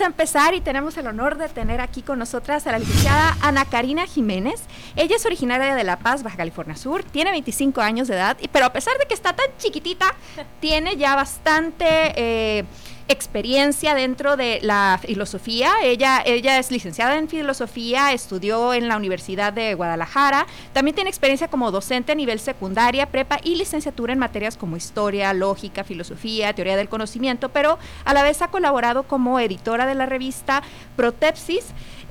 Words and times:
a 0.00 0.06
empezar 0.06 0.54
y 0.54 0.60
tenemos 0.60 0.96
el 0.96 1.06
honor 1.06 1.38
de 1.38 1.48
tener 1.48 1.80
aquí 1.80 2.02
con 2.02 2.18
nosotras 2.18 2.66
a 2.66 2.72
la 2.72 2.78
licenciada 2.78 3.36
Ana 3.40 3.64
Karina 3.64 4.06
Jiménez. 4.06 4.62
Ella 4.96 5.16
es 5.16 5.26
originaria 5.26 5.74
de 5.74 5.84
La 5.84 5.98
Paz, 5.98 6.22
Baja 6.22 6.36
California 6.36 6.76
Sur, 6.76 7.04
tiene 7.04 7.30
25 7.30 7.80
años 7.80 8.08
de 8.08 8.14
edad, 8.14 8.36
pero 8.52 8.66
a 8.66 8.72
pesar 8.72 8.96
de 8.98 9.06
que 9.06 9.14
está 9.14 9.34
tan 9.34 9.46
chiquitita, 9.58 10.14
tiene 10.60 10.96
ya 10.96 11.16
bastante... 11.16 12.12
Eh, 12.16 12.64
experiencia 13.08 13.94
dentro 13.94 14.36
de 14.36 14.60
la 14.62 15.00
filosofía. 15.02 15.72
Ella, 15.82 16.22
ella 16.24 16.58
es 16.58 16.70
licenciada 16.70 17.16
en 17.16 17.28
filosofía, 17.28 18.12
estudió 18.12 18.74
en 18.74 18.86
la 18.86 18.96
Universidad 18.96 19.52
de 19.52 19.74
Guadalajara. 19.74 20.46
También 20.72 20.94
tiene 20.94 21.10
experiencia 21.10 21.48
como 21.48 21.70
docente 21.70 22.12
a 22.12 22.14
nivel 22.14 22.38
secundaria, 22.38 23.06
prepa 23.06 23.40
y 23.42 23.56
licenciatura 23.56 24.12
en 24.12 24.18
materias 24.18 24.56
como 24.56 24.76
historia, 24.76 25.32
lógica, 25.32 25.84
filosofía, 25.84 26.52
teoría 26.52 26.76
del 26.76 26.88
conocimiento, 26.88 27.48
pero 27.48 27.78
a 28.04 28.14
la 28.14 28.22
vez 28.22 28.42
ha 28.42 28.48
colaborado 28.48 29.04
como 29.04 29.40
editora 29.40 29.86
de 29.86 29.94
la 29.94 30.06
revista 30.06 30.62
Protepsis. 30.96 31.64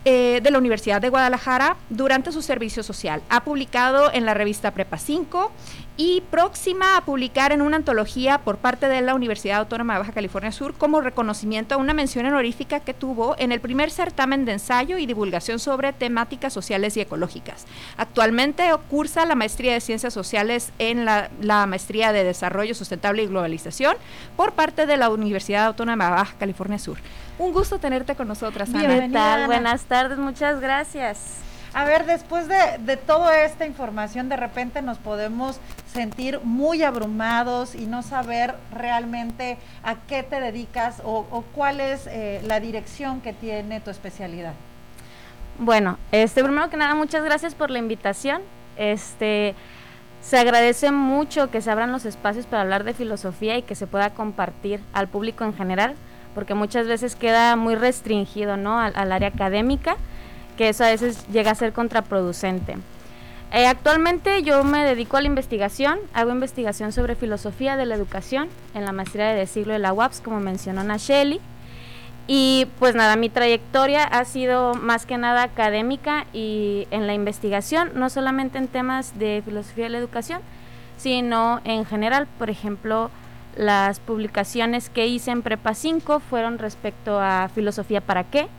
Eh, 0.10 0.40
de 0.42 0.52
la 0.52 0.58
Universidad 0.58 1.02
de 1.02 1.10
Guadalajara 1.10 1.76
durante 1.90 2.32
su 2.32 2.42
servicio 2.42 2.82
social. 2.82 3.22
Ha 3.30 3.44
publicado 3.44 4.10
en 4.14 4.26
la 4.26 4.34
revista 4.34 4.72
Prepa 4.72 4.98
5, 4.98 5.52
y 5.98 6.22
próxima 6.30 6.96
a 6.96 7.02
publicar 7.02 7.52
en 7.52 7.64
una 7.64 7.78
antología 7.78 8.38
por 8.38 8.58
parte 8.58 8.88
de 8.88 9.02
la 9.02 9.16
Universidad 9.16 9.58
Autónoma 9.58 9.94
de 9.94 10.00
Baja 10.00 10.12
California 10.12 10.52
Sur 10.52 10.76
como 10.76 11.02
reconocimiento 11.02 11.74
a 11.74 11.78
una 11.78 11.96
mención 11.96 12.28
honorífica 12.28 12.80
que 12.80 12.94
tuvo 12.94 13.36
en 13.40 13.52
el 13.52 13.60
primer 13.60 13.90
certamen 13.90 14.46
de 14.46 14.54
ensayo 14.54 15.00
y 15.00 15.08
divulgación 15.08 15.58
sobre 15.58 15.94
temáticas 15.94 16.54
sociales 16.54 16.96
y 16.98 17.02
ecológicas. 17.02 17.66
Actualmente 17.98 18.70
cursa 18.90 19.26
la 19.26 19.34
maestría 19.34 19.74
de 19.74 19.82
Ciencias 19.82 20.14
Sociales 20.14 20.72
en 20.78 21.06
la, 21.06 21.30
maestría 21.68 22.14
de 22.14 22.24
Desarrollo 22.24 22.76
Sustentable 22.76 23.24
y 23.24 23.28
Globalización 23.28 23.96
por 24.36 24.52
parte 24.54 24.86
de 24.86 24.98
la 24.98 25.10
Universidad 25.10 25.66
Autónoma 25.66 26.06
de 26.06 26.12
Baja 26.12 26.36
California 26.38 26.78
Sur. 26.78 26.98
Un 27.40 27.52
gusto 27.54 27.80
tenerte 27.80 28.16
con 28.16 28.28
nosotras, 28.28 28.70
Ana. 28.74 29.48
Buenas 29.48 29.84
tardes, 29.86 30.20
muchas 30.20 30.60
gracias. 30.62 31.47
A 31.74 31.84
ver, 31.84 32.06
después 32.06 32.48
de, 32.48 32.78
de, 32.80 32.98
toda 32.98 33.44
esta 33.44 33.66
información, 33.66 34.30
de 34.30 34.38
repente 34.38 34.82
nos 34.82 34.98
podemos 34.98 35.60
sentir 35.92 36.40
muy 36.44 36.84
abrumados 36.84 37.76
y 37.76 37.86
no 37.86 38.04
saber 38.04 38.56
realmente 38.72 39.58
a 39.84 39.96
qué 40.08 40.24
te 40.24 40.40
dedicas 40.40 41.02
o, 41.04 41.44
cuál 41.54 41.80
es 41.80 42.08
eh, 42.08 42.42
la 42.46 42.60
dirección 42.60 43.22
que 43.22 43.34
tiene 43.34 43.80
tu 43.82 43.90
especialidad. 43.90 44.54
Bueno, 45.60 45.98
este, 46.12 46.44
primero 46.44 46.70
que 46.70 46.78
nada, 46.78 46.94
muchas 46.94 47.24
gracias 47.24 47.56
por 47.56 47.72
la 47.72 47.80
invitación. 47.80 48.42
Este, 48.78 49.56
se 50.22 50.38
agradece 50.38 50.92
mucho 50.92 51.50
que 51.50 51.62
se 51.62 51.72
abran 51.72 51.92
los 51.92 52.06
espacios 52.06 52.46
para 52.46 52.62
hablar 52.62 52.84
de 52.84 52.94
filosofía 52.94 53.58
y 53.58 53.64
que 53.64 53.76
se 53.76 53.88
pueda 53.88 54.12
compartir 54.12 54.80
al 54.94 55.08
público 55.08 55.44
en 55.44 55.56
general, 55.56 55.96
porque 56.36 56.54
muchas 56.54 56.88
veces 56.88 57.16
queda 57.16 57.56
muy 57.56 57.76
restringido 57.76 58.56
¿no? 58.56 58.80
al 58.80 59.12
área 59.12 59.30
académica 59.30 59.98
que 60.58 60.70
eso 60.70 60.84
a 60.84 60.90
veces 60.90 61.26
llega 61.32 61.52
a 61.52 61.56
ser 61.56 61.72
contraproducente. 61.72 62.76
Eh, 63.54 63.66
actualmente 63.66 64.44
yo 64.44 64.64
me 64.66 64.84
dedico 64.84 65.16
a 65.16 65.22
la 65.22 65.28
investigación, 65.28 66.00
hago 66.14 66.32
investigación 66.32 66.92
sobre 66.92 67.16
filosofía 67.16 67.78
de 67.78 67.86
la 67.86 67.96
educación 67.96 68.50
en 68.74 68.84
la 68.84 68.92
maestría 68.92 69.28
de 69.28 69.48
siglo 69.48 69.72
de 69.72 69.80
la 69.80 69.94
UAPS, 69.94 70.20
como 70.20 70.42
mencionó 70.42 70.84
Nacheli. 70.84 71.40
Y 72.30 72.68
pues 72.78 72.94
nada, 72.94 73.16
mi 73.16 73.30
trayectoria 73.30 74.04
ha 74.04 74.26
sido 74.26 74.74
más 74.74 75.06
que 75.06 75.18
nada 75.18 75.44
académica 75.44 76.26
y 76.34 76.86
en 76.92 77.08
la 77.08 77.14
investigación, 77.14 77.92
no 77.94 78.10
solamente 78.10 78.58
en 78.58 78.68
temas 78.68 79.18
de 79.18 79.42
filosofía 79.46 79.86
de 79.86 79.92
la 79.92 79.98
educación, 80.00 80.42
sino 80.98 81.62
en 81.64 81.86
general, 81.86 82.28
por 82.38 82.50
ejemplo, 82.50 83.10
las 83.56 84.02
publicaciones 84.02 84.90
que 84.90 85.08
hice 85.08 85.32
en 85.32 85.42
Prepa 85.42 85.74
5 85.74 86.20
fueron 86.20 86.60
respecto 86.60 87.18
a 87.18 87.50
filosofía 87.56 88.02
para 88.02 88.26
qué, 88.26 88.50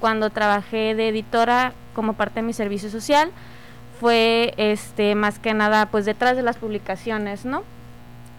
cuando 0.00 0.30
trabajé 0.30 0.94
de 0.94 1.08
editora 1.08 1.72
como 1.94 2.14
parte 2.14 2.36
de 2.36 2.42
mi 2.42 2.52
servicio 2.52 2.90
social 2.90 3.30
fue 4.00 4.54
este 4.56 5.14
más 5.14 5.38
que 5.38 5.54
nada 5.54 5.86
pues 5.86 6.04
detrás 6.04 6.36
de 6.36 6.42
las 6.42 6.56
publicaciones, 6.56 7.44
¿no? 7.44 7.62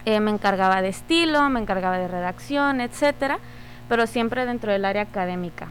Eh, 0.06 0.20
me 0.20 0.30
encargaba 0.30 0.82
de 0.82 0.90
estilo, 0.90 1.50
me 1.50 1.60
encargaba 1.60 1.98
de 1.98 2.08
redacción, 2.08 2.82
etcétera, 2.82 3.40
pero 3.90 4.06
siempre 4.06 4.46
dentro 4.46 4.72
del 4.72 4.86
área 4.86 5.02
académica. 5.02 5.68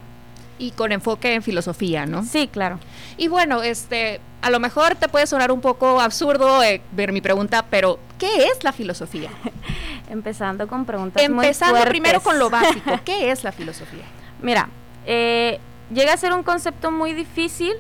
Y 0.59 0.73
con 0.73 0.93
enfoque 0.93 1.35
en 1.35 1.43
filosofía, 1.43 2.07
¿no? 2.07 2.25
Sí, 2.25 2.49
claro. 2.49 2.79
Y 3.17 3.29
bueno, 3.29 3.63
este, 3.63 4.21
a 4.43 4.51
lo 4.51 4.61
mejor 4.61 4.95
te 4.97 5.09
puede 5.09 5.27
sonar 5.27 5.53
un 5.53 5.61
poco 5.61 6.01
absurdo 6.01 6.63
eh, 6.63 6.81
ver 6.93 7.13
mi 7.13 7.21
pregunta, 7.21 7.65
pero 7.71 7.99
¿qué 8.19 8.49
es 8.49 8.65
la 8.65 8.73
filosofía? 8.73 9.31
Empezando 10.11 10.67
con 10.69 10.85
preguntas 10.85 11.23
Empezando 11.23 11.81
primero 11.85 12.21
con 12.21 12.39
lo 12.39 12.51
básico, 12.51 12.99
¿qué 13.05 13.31
es 13.31 13.45
la 13.45 13.53
filosofía? 13.53 14.05
Mira, 14.43 14.69
eh, 15.07 15.61
llega 15.93 16.13
a 16.13 16.17
ser 16.17 16.33
un 16.33 16.43
concepto 16.43 16.91
muy 16.91 17.13
difícil 17.13 17.75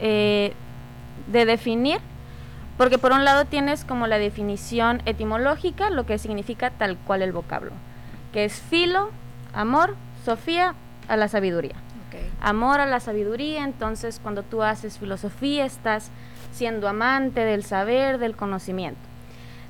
eh, 0.00 0.52
de 1.26 1.44
definir, 1.44 1.98
porque 2.76 2.98
por 2.98 3.12
un 3.12 3.24
lado 3.24 3.44
tienes 3.44 3.84
como 3.84 4.06
la 4.06 4.18
definición 4.18 5.02
etimológica, 5.06 5.90
lo 5.90 6.06
que 6.06 6.18
significa 6.18 6.70
tal 6.70 6.96
cual 6.96 7.22
el 7.22 7.32
vocablo, 7.32 7.72
que 8.32 8.44
es 8.44 8.60
filo, 8.60 9.10
amor, 9.52 9.96
sofía, 10.24 10.74
a 11.08 11.16
la 11.16 11.28
sabiduría. 11.28 11.74
Amor 12.40 12.80
a 12.80 12.86
la 12.86 13.00
sabiduría, 13.00 13.64
entonces 13.64 14.20
cuando 14.22 14.42
tú 14.44 14.62
haces 14.62 14.98
filosofía 14.98 15.64
estás 15.64 16.10
siendo 16.52 16.88
amante 16.88 17.44
del 17.44 17.64
saber, 17.64 18.18
del 18.18 18.36
conocimiento. 18.36 19.00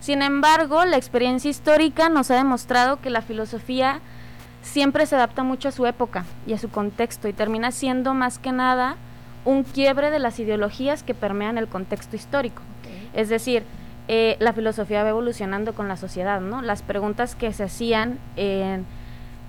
Sin 0.01 0.23
embargo, 0.23 0.85
la 0.85 0.97
experiencia 0.97 1.51
histórica 1.51 2.09
nos 2.09 2.31
ha 2.31 2.37
demostrado 2.37 3.01
que 3.01 3.11
la 3.11 3.23
filosofía 3.23 4.01
siempre 4.69 5.07
se 5.07 5.17
adapta 5.17 5.43
mucho 5.43 5.69
a 5.69 5.73
su 5.73 5.87
época 5.87 6.25
y 6.47 6.53
a 6.53 6.59
su 6.59 6.69
contexto 6.69 7.27
y 7.27 7.33
termina 7.33 7.71
siendo 7.73 8.15
más 8.15 8.39
que 8.39 8.53
nada 8.53 8.97
un 9.45 9.65
quiebre 9.65 10.11
de 10.11 10.19
las 10.19 10.39
ideologías 10.39 11.03
que 11.03 11.15
permean 11.15 11.57
el 11.57 11.69
contexto 11.69 12.17
histórico. 12.17 12.63
Es 13.15 13.31
decir, 13.31 13.63
eh, 14.09 14.37
la 14.41 14.53
filosofía 14.53 15.03
va 15.03 15.09
evolucionando 15.09 15.75
con 15.75 15.89
la 15.89 15.97
sociedad, 15.97 16.41
¿no? 16.41 16.61
Las 16.61 16.83
preguntas 16.83 17.35
que 17.35 17.53
se 17.53 17.65
hacían 17.65 18.19
en 18.37 18.85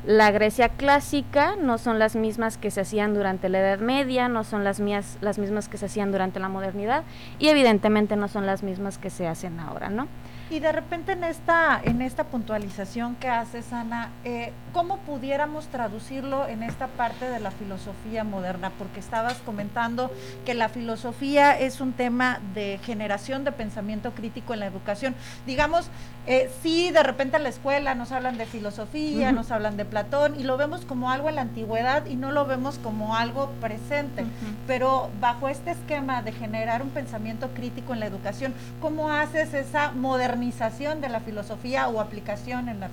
la 0.06 0.32
Grecia 0.32 0.70
clásica 0.70 1.58
no 1.58 1.78
son 1.78 2.00
las 2.00 2.16
mismas 2.16 2.58
que 2.58 2.72
se 2.72 2.82
hacían 2.82 3.14
durante 3.14 3.50
la 3.50 3.60
Edad 3.60 3.80
Media, 3.80 4.30
no 4.30 4.46
son 4.46 4.64
las, 4.64 4.80
mías, 4.80 5.18
las 5.20 5.38
mismas 5.38 5.68
que 5.68 5.78
se 5.78 5.88
hacían 5.88 6.14
durante 6.14 6.40
la 6.40 6.48
modernidad 6.48 7.04
y 7.38 7.50
evidentemente 7.50 8.16
no 8.16 8.30
son 8.30 8.46
las 8.46 8.64
mismas 8.64 8.98
que 8.98 9.10
se 9.10 9.28
hacen 9.28 9.60
ahora, 9.60 9.90
¿no? 9.90 10.08
Y 10.52 10.60
de 10.60 10.72
repente 10.72 11.12
en 11.12 11.24
esta, 11.24 11.80
en 11.84 12.02
esta 12.02 12.24
puntualización 12.24 13.16
que 13.18 13.30
haces, 13.30 13.72
Ana, 13.72 14.10
eh, 14.24 14.52
¿cómo 14.74 14.98
pudiéramos 14.98 15.68
traducirlo 15.68 16.48
en 16.48 16.64
esta 16.64 16.88
parte 16.88 17.30
de 17.30 17.40
la 17.40 17.52
filosofía 17.52 18.24
moderna? 18.24 18.72
Porque 18.80 19.00
estabas 19.00 19.36
comentando 19.46 20.12
que 20.48 20.56
la 20.56 20.68
filosofía 20.70 21.60
es 21.60 21.82
un 21.82 21.94
tema 21.94 22.40
de 22.56 22.80
generación 22.84 23.44
de 23.44 23.52
pensamiento 23.52 24.12
crítico 24.12 24.56
en 24.56 24.62
la 24.62 24.66
educación. 24.66 25.14
Digamos, 25.46 25.92
eh, 26.26 26.50
sí, 26.62 26.92
de 26.92 27.04
repente 27.04 27.38
en 27.38 27.44
la 27.44 27.50
escuela 27.50 27.94
nos 27.94 28.12
hablan 28.12 28.38
de 28.38 28.46
filosofía, 28.46 29.32
nos 29.32 29.52
hablan 29.52 29.78
de 29.78 29.86
Platón 29.86 30.40
y 30.40 30.44
lo 30.44 30.58
vemos 30.58 30.86
como 30.86 31.12
algo 31.12 31.30
en 31.30 31.36
la 31.36 31.42
antigüedad 31.42 32.06
y 32.08 32.16
no 32.16 32.32
lo 32.32 32.46
vemos 32.46 32.80
como 32.80 33.16
algo 33.16 33.52
presente. 33.62 34.26
Pero 34.66 35.10
bajo 35.22 35.48
este 35.48 35.72
esquema 35.72 36.22
de 36.22 36.32
generar 36.32 36.82
un 36.82 36.90
pensamiento 36.90 37.50
crítico 37.56 37.94
en 37.94 38.00
la 38.00 38.08
educación, 38.08 38.54
¿cómo 38.82 39.12
haces 39.12 39.54
esa 39.54 39.92
modernización? 40.40 41.02
de 41.02 41.10
la 41.10 41.20
filosofía 41.20 41.88
o 41.88 42.00
aplicación 42.00 42.70
en 42.70 42.80
la, 42.80 42.88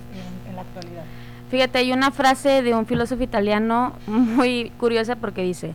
en, 0.47 0.55
la 0.55 0.61
actualidad. 0.61 1.03
Fíjate, 1.49 1.79
hay 1.79 1.93
una 1.93 2.11
frase 2.11 2.61
de 2.61 2.73
un 2.73 2.85
filósofo 2.85 3.23
italiano 3.23 3.93
muy 4.05 4.71
curiosa 4.77 5.15
porque 5.15 5.41
dice, 5.43 5.73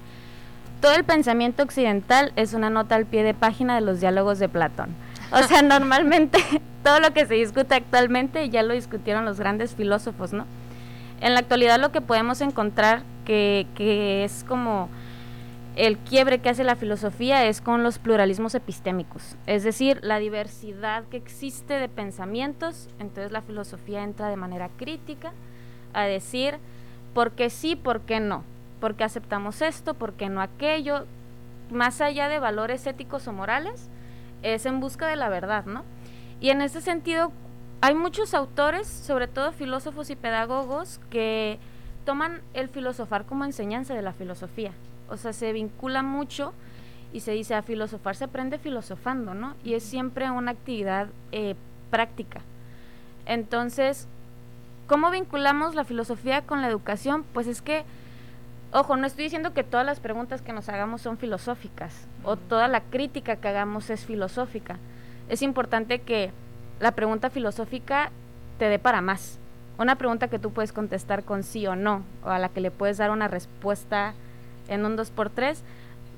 todo 0.81 0.95
el 0.95 1.05
pensamiento 1.05 1.63
occidental 1.63 2.33
es 2.37 2.53
una 2.53 2.69
nota 2.69 2.95
al 2.95 3.07
pie 3.07 3.23
de 3.23 3.35
página 3.35 3.75
de 3.75 3.81
los 3.81 4.01
diálogos 4.01 4.39
de 4.39 4.49
Platón. 4.49 4.91
O 5.33 5.43
sea, 5.43 5.63
normalmente 5.75 6.39
todo 6.85 7.01
lo 7.01 7.13
que 7.13 7.27
se 7.27 7.35
discute 7.35 7.75
actualmente 7.75 8.51
ya 8.51 8.63
lo 8.63 8.75
discutieron 8.75 9.25
los 9.25 9.39
grandes 9.39 9.75
filósofos, 9.75 10.33
¿no? 10.33 10.45
En 11.21 11.35
la 11.35 11.41
actualidad 11.41 11.81
lo 11.81 11.93
que 11.93 12.01
podemos 12.01 12.41
encontrar 12.41 13.03
que, 13.25 13.67
que 13.75 14.25
es 14.25 14.45
como 14.47 14.89
el 15.75 15.97
quiebre 15.99 16.41
que 16.41 16.51
hace 16.51 16.65
la 16.65 16.77
filosofía 16.77 17.47
es 17.47 17.63
con 17.63 17.83
los 17.83 17.99
pluralismos 17.99 18.55
epistémicos, 18.55 19.37
es 19.47 19.65
decir, 19.65 20.01
la 20.03 20.19
diversidad 20.19 21.05
que 21.05 21.17
existe 21.17 21.75
de 21.75 21.89
pensamientos, 21.89 22.91
entonces 22.99 23.33
la 23.33 23.41
filosofía 23.41 24.03
entra 24.03 24.29
de 24.29 24.37
manera 24.37 24.69
crítica 24.77 25.33
a 25.95 26.05
decir 26.05 26.59
por 27.15 27.33
qué 27.33 27.49
sí, 27.49 27.75
por 27.75 28.03
qué 28.03 28.21
no, 28.21 28.45
por 28.81 28.97
qué 28.97 29.05
aceptamos 29.05 29.63
esto, 29.63 29.95
por 29.95 30.13
qué 30.13 30.29
no 30.29 30.43
aquello, 30.43 31.07
más 31.71 32.03
allá 32.03 32.29
de 32.29 32.39
valores 32.39 32.87
éticos 32.87 33.27
o 33.27 33.33
morales, 33.33 33.89
es 34.43 34.67
en 34.67 34.79
busca 34.79 35.07
de 35.07 35.17
la 35.17 35.31
verdad, 35.31 35.65
¿no? 35.65 35.85
Y 36.41 36.51
en 36.51 36.61
ese 36.61 36.83
sentido, 36.83 37.33
hay 37.81 37.95
muchos 37.95 38.35
autores, 38.35 38.87
sobre 38.87 39.27
todo 39.27 39.53
filósofos 39.53 40.11
y 40.11 40.17
pedagogos, 40.17 41.01
que 41.09 41.59
toman 42.05 42.43
el 42.53 42.69
filosofar 42.69 43.25
como 43.25 43.45
enseñanza 43.45 43.95
de 43.95 44.03
la 44.03 44.13
filosofía 44.13 44.73
o 45.13 45.17
sea, 45.17 45.33
se 45.33 45.53
vincula 45.53 46.03
mucho 46.03 46.53
y 47.13 47.21
se 47.21 47.33
dice 47.33 47.55
a 47.55 47.63
filosofar 47.63 48.17
se 48.17 48.25
aprende 48.25 48.59
filosofando, 48.59 49.35
¿no? 49.35 49.55
Y 49.63 49.75
es 49.75 49.83
siempre 49.83 50.31
una 50.31 50.53
actividad 50.53 51.09
eh, 51.31 51.55
práctica. 51.91 52.41
Entonces, 53.27 54.09
¿cómo 54.87 55.11
vinculamos 55.11 55.75
la 55.75 55.85
filosofía 55.85 56.43
con 56.43 56.63
la 56.63 56.69
educación? 56.69 57.25
Pues 57.33 57.47
es 57.47 57.63
que 57.63 57.85
Ojo, 58.75 58.97
no 58.97 59.07
estoy 59.07 59.25
diciendo 59.25 59.53
que 59.53 59.65
todas 59.65 59.85
las 59.85 60.01
preguntas 60.01 60.41
que 60.41 60.55
nos 60.55 60.71
hagamos 60.71 61.03
son 61.03 61.19
filosóficas 61.19 62.07
o 62.25 62.37
toda 62.37 62.69
la 62.69 62.81
crítica 62.81 63.37
que 63.37 63.49
hagamos 63.49 63.91
es 63.91 64.07
filosófica. 64.07 64.79
Es 65.29 65.43
importante 65.43 65.99
que 65.99 66.31
la 66.81 66.93
pregunta 66.93 67.29
filosófica 67.29 68.11
te 68.59 68.71
dé 68.71 68.79
para 68.79 69.03
más. 69.03 69.39
Una 69.77 69.97
pregunta 69.97 70.29
que 70.29 70.39
tú 70.39 70.53
puedes 70.53 70.73
contestar 70.73 71.23
con 71.23 71.43
sí 71.43 71.67
o 71.67 71.77
no, 71.77 72.03
o 72.25 72.31
a 72.31 72.39
la 72.39 72.49
que 72.49 72.63
le 72.63 72.71
puedes 72.71 72.97
dar 72.97 73.11
una 73.11 73.29
respuesta 73.29 74.15
en 74.73 74.85
un 74.85 74.97
2x3, 74.97 75.59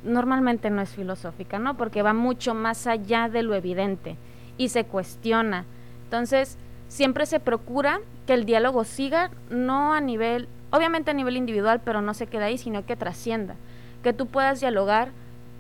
normalmente 0.05 0.71
no 0.71 0.83
es 0.83 0.91
filosófica, 0.91 1.59
¿no? 1.59 1.77
Porque 1.77 2.03
va 2.03 2.13
mucho 2.13 2.55
más 2.55 2.87
allá 2.87 3.29
de 3.29 3.43
lo 3.43 3.55
evidente 3.55 4.17
y 4.57 4.69
se 4.69 4.85
cuestiona. 4.85 5.65
Entonces, 6.05 6.59
siempre 6.89 7.27
se 7.27 7.41
procura 7.41 8.01
que 8.27 8.35
el 8.35 8.45
diálogo 8.45 8.85
siga, 8.85 9.31
no 9.51 9.95
a 9.95 10.01
nivel 10.01 10.49
obviamente 10.75 11.13
a 11.13 11.15
nivel 11.15 11.37
individual, 11.37 11.81
pero 11.85 12.03
no 12.03 12.15
se 12.15 12.27
queda 12.27 12.47
ahí, 12.47 12.59
sino 12.59 12.85
que 12.85 12.97
trascienda, 12.97 13.55
que 14.03 14.13
tú 14.13 14.27
puedas 14.27 14.59
dialogar 14.59 15.11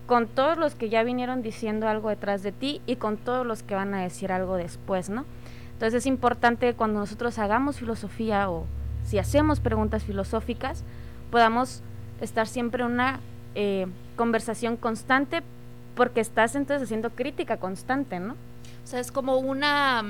con 0.06 0.26
todos 0.26 0.58
los 0.58 0.74
que 0.74 0.88
ya 0.88 1.04
vinieron 1.04 1.40
diciendo 1.40 1.88
algo 1.88 2.08
detrás 2.08 2.42
de 2.42 2.50
ti 2.50 2.82
y 2.84 2.96
con 2.96 3.16
todos 3.16 3.46
los 3.46 3.62
que 3.62 3.76
van 3.76 3.94
a 3.94 4.02
decir 4.02 4.32
algo 4.32 4.56
después, 4.56 5.10
¿no? 5.10 5.24
Entonces 5.72 5.98
es 5.98 6.06
importante 6.06 6.74
cuando 6.74 6.98
nosotros 6.98 7.38
hagamos 7.38 7.78
filosofía 7.78 8.50
o 8.50 8.66
si 9.04 9.18
hacemos 9.18 9.60
preguntas 9.60 10.02
filosóficas, 10.02 10.82
podamos 11.30 11.82
estar 12.20 12.46
siempre 12.46 12.82
en 12.82 12.92
una 12.92 13.20
eh, 13.54 13.86
conversación 14.16 14.76
constante 14.76 15.42
porque 15.94 16.20
estás 16.20 16.54
entonces 16.54 16.84
haciendo 16.84 17.10
crítica 17.10 17.56
constante, 17.56 18.18
¿no? 18.18 18.32
O 18.32 18.86
sea, 18.86 19.00
es 19.00 19.12
como 19.12 19.38
una 19.38 20.04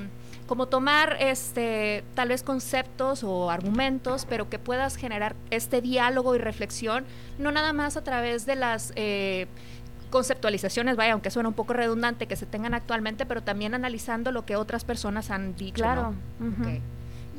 como 0.46 0.66
tomar 0.66 1.16
este 1.20 2.04
tal 2.14 2.28
vez 2.28 2.42
conceptos 2.42 3.24
o 3.24 3.50
argumentos, 3.50 4.26
pero 4.28 4.50
que 4.50 4.58
puedas 4.58 4.96
generar 4.96 5.34
este 5.50 5.80
diálogo 5.80 6.34
y 6.34 6.38
reflexión, 6.38 7.04
no 7.38 7.50
nada 7.50 7.72
más 7.72 7.96
a 7.96 8.04
través 8.04 8.44
de 8.44 8.56
las 8.56 8.92
eh, 8.96 9.46
conceptualizaciones, 10.10 10.96
vaya, 10.96 11.12
aunque 11.12 11.30
suena 11.30 11.48
un 11.48 11.54
poco 11.54 11.72
redundante, 11.72 12.26
que 12.26 12.36
se 12.36 12.46
tengan 12.46 12.74
actualmente, 12.74 13.26
pero 13.26 13.42
también 13.42 13.74
analizando 13.74 14.32
lo 14.32 14.44
que 14.44 14.56
otras 14.56 14.84
personas 14.84 15.30
han 15.30 15.56
dicho. 15.56 15.82
Claro. 15.82 16.14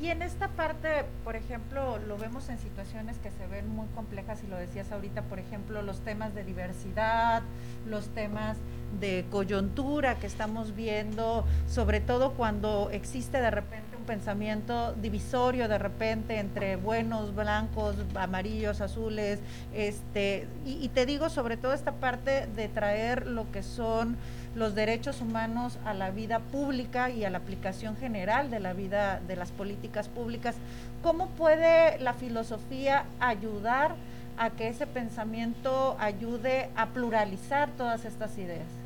Y 0.05 0.11
en 0.11 0.21
esta 0.21 0.49
parte, 0.49 1.03
por 1.23 1.35
ejemplo, 1.35 1.97
lo 1.97 2.15
vemos 2.15 2.49
en 2.49 2.59
situaciones 2.59 3.17
que 3.17 3.31
se 3.31 3.47
ven 3.47 3.67
muy 3.67 3.87
complejas, 3.95 4.43
y 4.43 4.47
lo 4.47 4.55
decías 4.55 4.91
ahorita, 4.91 5.23
por 5.23 5.39
ejemplo, 5.39 5.81
los 5.81 6.01
temas 6.01 6.35
de 6.35 6.43
diversidad, 6.43 7.41
los 7.87 8.09
temas 8.09 8.55
de 8.99 9.25
coyuntura 9.31 10.19
que 10.19 10.27
estamos 10.27 10.75
viendo, 10.75 11.43
sobre 11.67 12.01
todo 12.01 12.33
cuando 12.33 12.91
existe 12.91 13.41
de 13.41 13.49
repente 13.49 13.94
pensamiento 14.05 14.93
divisorio 14.93 15.67
de 15.67 15.77
repente 15.77 16.39
entre 16.39 16.75
buenos, 16.75 17.35
blancos, 17.35 17.95
amarillos, 18.15 18.81
azules, 18.81 19.39
este, 19.73 20.47
y, 20.65 20.83
y 20.83 20.89
te 20.89 21.05
digo 21.05 21.29
sobre 21.29 21.57
todo 21.57 21.73
esta 21.73 21.93
parte 21.93 22.47
de 22.55 22.67
traer 22.69 23.27
lo 23.27 23.51
que 23.51 23.63
son 23.63 24.17
los 24.55 24.73
derechos 24.73 25.21
humanos 25.21 25.77
a 25.85 25.93
la 25.93 26.11
vida 26.11 26.39
pública 26.39 27.09
y 27.09 27.25
a 27.25 27.29
la 27.29 27.39
aplicación 27.39 27.97
general 27.97 28.49
de 28.49 28.59
la 28.59 28.73
vida 28.73 29.19
de 29.27 29.35
las 29.35 29.51
políticas 29.51 30.07
públicas. 30.07 30.55
¿Cómo 31.03 31.27
puede 31.29 31.99
la 31.99 32.13
filosofía 32.13 33.05
ayudar 33.19 33.95
a 34.37 34.49
que 34.49 34.67
ese 34.69 34.87
pensamiento 34.87 35.95
ayude 35.99 36.69
a 36.75 36.87
pluralizar 36.87 37.69
todas 37.77 38.05
estas 38.05 38.37
ideas? 38.37 38.84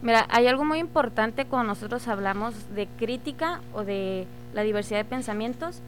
Mira, 0.00 0.26
hay 0.30 0.46
algo 0.46 0.64
muy 0.64 0.78
importante 0.78 1.44
cuando 1.44 1.68
nosotros 1.68 2.06
hablamos 2.06 2.54
de 2.74 2.86
crítica 2.86 3.60
o 3.74 3.84
de 3.84 4.26
la 4.54 4.62
diversidad 4.62 4.98
de 4.98 5.04
pensamientos, 5.04 5.80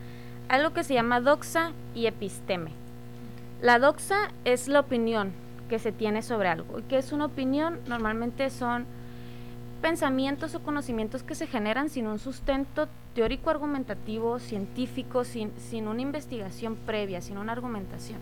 algo 0.49 0.73
que 0.73 0.83
se 0.83 0.95
llama 0.95 1.21
doxa 1.21 1.71
y 1.95 2.07
episteme. 2.07 2.73
La 3.63 3.79
doxa 3.79 4.33
es 4.45 4.67
la 4.67 4.81
opinión 4.81 5.33
que 5.69 5.79
se 5.79 5.93
tiene 5.93 6.23
sobre 6.23 6.49
algo. 6.49 6.81
¿Y 6.81 6.83
qué 6.83 6.99
es 6.99 7.13
una 7.13 7.27
opinión? 7.27 7.79
Normalmente 7.87 8.51
son 8.51 8.85
pensamientos 9.81 10.55
o 10.57 10.61
conocimientos 10.61 11.23
que 11.23 11.37
se 11.37 11.47
generan 11.47 11.89
sin 11.89 12.09
un 12.09 12.19
sustento 12.19 12.89
teórico 13.15 13.51
argumentativo, 13.51 14.41
científico, 14.41 15.25
sin, 15.25 15.53
sin 15.59 15.87
una 15.87 16.03
investigación 16.03 16.75
previa, 16.75 17.21
sin 17.21 17.39
una 17.39 17.53
argumentación. 17.53 18.19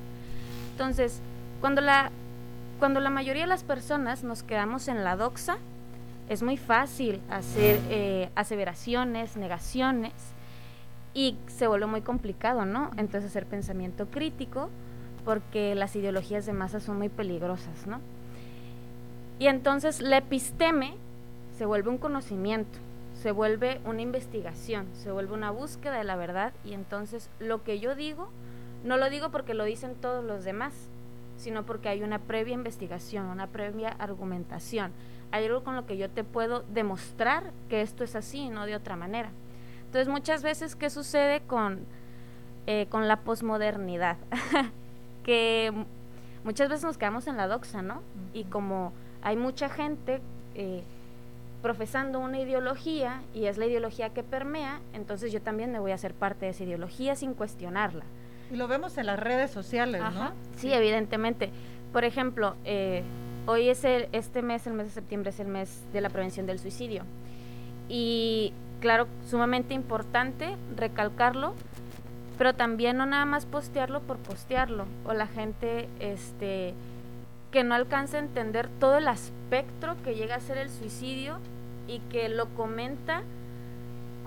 Entonces, 0.73 1.20
cuando 1.61 1.81
la, 1.81 2.11
cuando 2.79 3.00
la 3.00 3.11
mayoría 3.11 3.43
de 3.43 3.49
las 3.49 3.64
personas 3.64 4.23
nos 4.23 4.43
quedamos 4.43 4.88
en 4.88 5.02
la 5.02 5.17
doxa, 5.17 5.56
es 6.28 6.42
muy 6.42 6.56
fácil 6.56 7.20
hacer 7.30 7.80
eh, 7.88 8.30
aseveraciones, 8.34 9.36
negaciones, 9.36 10.12
y 11.14 11.36
se 11.48 11.66
vuelve 11.66 11.86
muy 11.86 12.02
complicado, 12.02 12.64
¿no? 12.64 12.90
Entonces 12.96 13.30
hacer 13.30 13.46
pensamiento 13.46 14.06
crítico, 14.06 14.69
porque 15.25 15.75
las 15.75 15.96
ideologías 15.96 16.46
de 16.46 16.52
masa 16.52 16.80
son 16.80 16.98
muy 16.98 17.08
peligrosas, 17.08 17.86
¿no? 17.86 18.00
Y 19.38 19.46
entonces 19.46 20.00
la 20.00 20.19
episteme 20.19 20.94
se 21.56 21.66
vuelve 21.66 21.90
un 21.90 21.98
conocimiento, 21.98 22.78
se 23.20 23.32
vuelve 23.32 23.80
una 23.84 24.02
investigación, 24.02 24.86
se 24.94 25.10
vuelve 25.10 25.34
una 25.34 25.50
búsqueda 25.50 25.98
de 25.98 26.04
la 26.04 26.16
verdad 26.16 26.52
y 26.64 26.72
entonces 26.72 27.30
lo 27.40 27.64
que 27.64 27.80
yo 27.80 27.94
digo, 27.94 28.28
no 28.84 28.96
lo 28.96 29.10
digo 29.10 29.30
porque 29.30 29.54
lo 29.54 29.64
dicen 29.64 29.94
todos 30.00 30.25
los 30.25 30.44
demás, 30.44 30.72
sino 31.38 31.64
porque 31.64 31.88
hay 31.88 32.02
una 32.02 32.19
previa 32.19 32.55
investigación, 32.55 33.26
una 33.26 33.46
previa 33.46 33.88
argumentación. 33.99 34.93
Hay 35.31 35.46
algo 35.46 35.64
con 35.64 35.76
lo 35.76 35.87
que 35.87 35.96
yo 35.96 36.11
te 36.11 36.25
puedo 36.25 36.64
demostrar 36.73 37.52
que 37.69 37.81
esto 37.81 38.05
es 38.05 38.14
así 38.14 38.38
y 38.38 38.49
no 38.50 38.67
de 38.67 38.76
otra 38.76 38.96
manera. 38.96 39.31
Entonces 39.87 40.08
muchas 40.08 40.43
veces, 40.43 40.76
¿qué 40.76 40.90
sucede 40.90 41.40
con, 41.40 41.81
eh, 42.67 42.87
con 42.90 43.08
la 43.08 43.20
posmodernidad? 43.20 44.17
que 45.25 45.73
muchas 46.44 46.69
veces 46.69 46.85
nos 46.85 46.99
quedamos 46.99 47.26
en 47.26 47.37
la 47.37 47.46
doxa, 47.46 47.81
¿no? 47.81 48.02
Y 48.35 48.44
como 48.44 48.93
hay 49.23 49.37
mucha 49.37 49.69
gente... 49.69 50.20
Eh, 50.55 50.82
profesando 51.62 52.20
una 52.20 52.38
ideología 52.38 53.23
y 53.35 53.46
es 53.46 53.58
la 53.58 53.67
ideología 53.67 54.11
que 54.11 54.23
permea, 54.23 54.81
entonces 54.93 55.32
yo 55.32 55.43
también 55.43 55.73
me 55.73 55.79
voy 55.79 55.90
a 55.90 55.96
hacer 55.96 56.14
parte 56.14 56.46
de 56.46 56.52
esa 56.52 56.64
ideología 56.64 57.17
sin 57.17 57.35
cuestionarla. 57.35 58.05
Y 58.50 58.56
lo 58.56 58.68
vemos 58.68 58.96
en 58.98 59.06
las 59.06 59.18
redes 59.18 59.50
sociales, 59.50 60.00
¿no? 60.00 60.32
Sí, 60.56 60.72
evidentemente. 60.72 61.50
Por 61.92 62.04
ejemplo, 62.04 62.56
eh, 62.64 63.02
hoy 63.46 63.68
es 63.68 63.84
el, 63.84 64.08
este 64.12 64.42
mes, 64.42 64.66
el 64.66 64.74
mes 64.74 64.86
de 64.86 64.92
septiembre, 64.92 65.30
es 65.30 65.40
el 65.40 65.48
mes 65.48 65.82
de 65.92 66.00
la 66.00 66.10
prevención 66.10 66.46
del 66.46 66.58
suicidio. 66.58 67.02
Y 67.88 68.52
claro, 68.80 69.06
sumamente 69.28 69.74
importante 69.74 70.56
recalcarlo, 70.76 71.54
pero 72.36 72.54
también 72.54 72.96
no 72.96 73.06
nada 73.06 73.24
más 73.24 73.46
postearlo 73.46 74.00
por 74.00 74.18
postearlo, 74.18 74.86
o 75.04 75.12
la 75.12 75.26
gente 75.26 75.88
este, 75.98 76.74
que 77.50 77.64
no 77.64 77.74
alcanza 77.74 78.18
a 78.18 78.20
entender 78.20 78.68
todo 78.78 78.99
el 78.99 79.08
espectro 79.08 79.96
que 80.04 80.14
llega 80.14 80.37
a 80.37 80.40
ser 80.40 80.58
el 80.58 80.70
suicidio 80.70 81.38
y 81.87 82.00
que 82.11 82.28
lo 82.28 82.46
comenta 82.54 83.23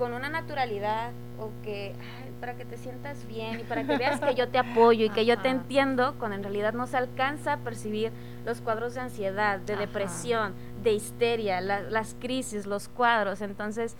con 0.01 0.13
una 0.13 0.29
naturalidad 0.29 1.11
o 1.39 1.51
que 1.63 1.93
para 2.39 2.55
que 2.55 2.65
te 2.65 2.75
sientas 2.75 3.27
bien 3.27 3.59
y 3.59 3.63
para 3.63 3.83
que 3.83 3.97
veas 3.97 4.19
que 4.19 4.33
yo 4.33 4.47
te 4.47 4.57
apoyo 4.57 5.05
y 5.05 5.11
que 5.11 5.27
yo 5.27 5.37
te 5.37 5.49
entiendo, 5.49 6.15
cuando 6.17 6.37
en 6.37 6.41
realidad 6.41 6.73
no 6.73 6.87
se 6.87 6.97
alcanza 6.97 7.53
a 7.53 7.57
percibir 7.57 8.11
los 8.43 8.61
cuadros 8.61 8.95
de 8.95 9.01
ansiedad, 9.01 9.59
de 9.59 9.75
depresión, 9.75 10.55
de 10.81 10.93
histeria, 10.93 11.61
las 11.61 12.15
crisis, 12.19 12.65
los 12.65 12.87
cuadros. 12.87 13.41
Entonces, 13.41 13.95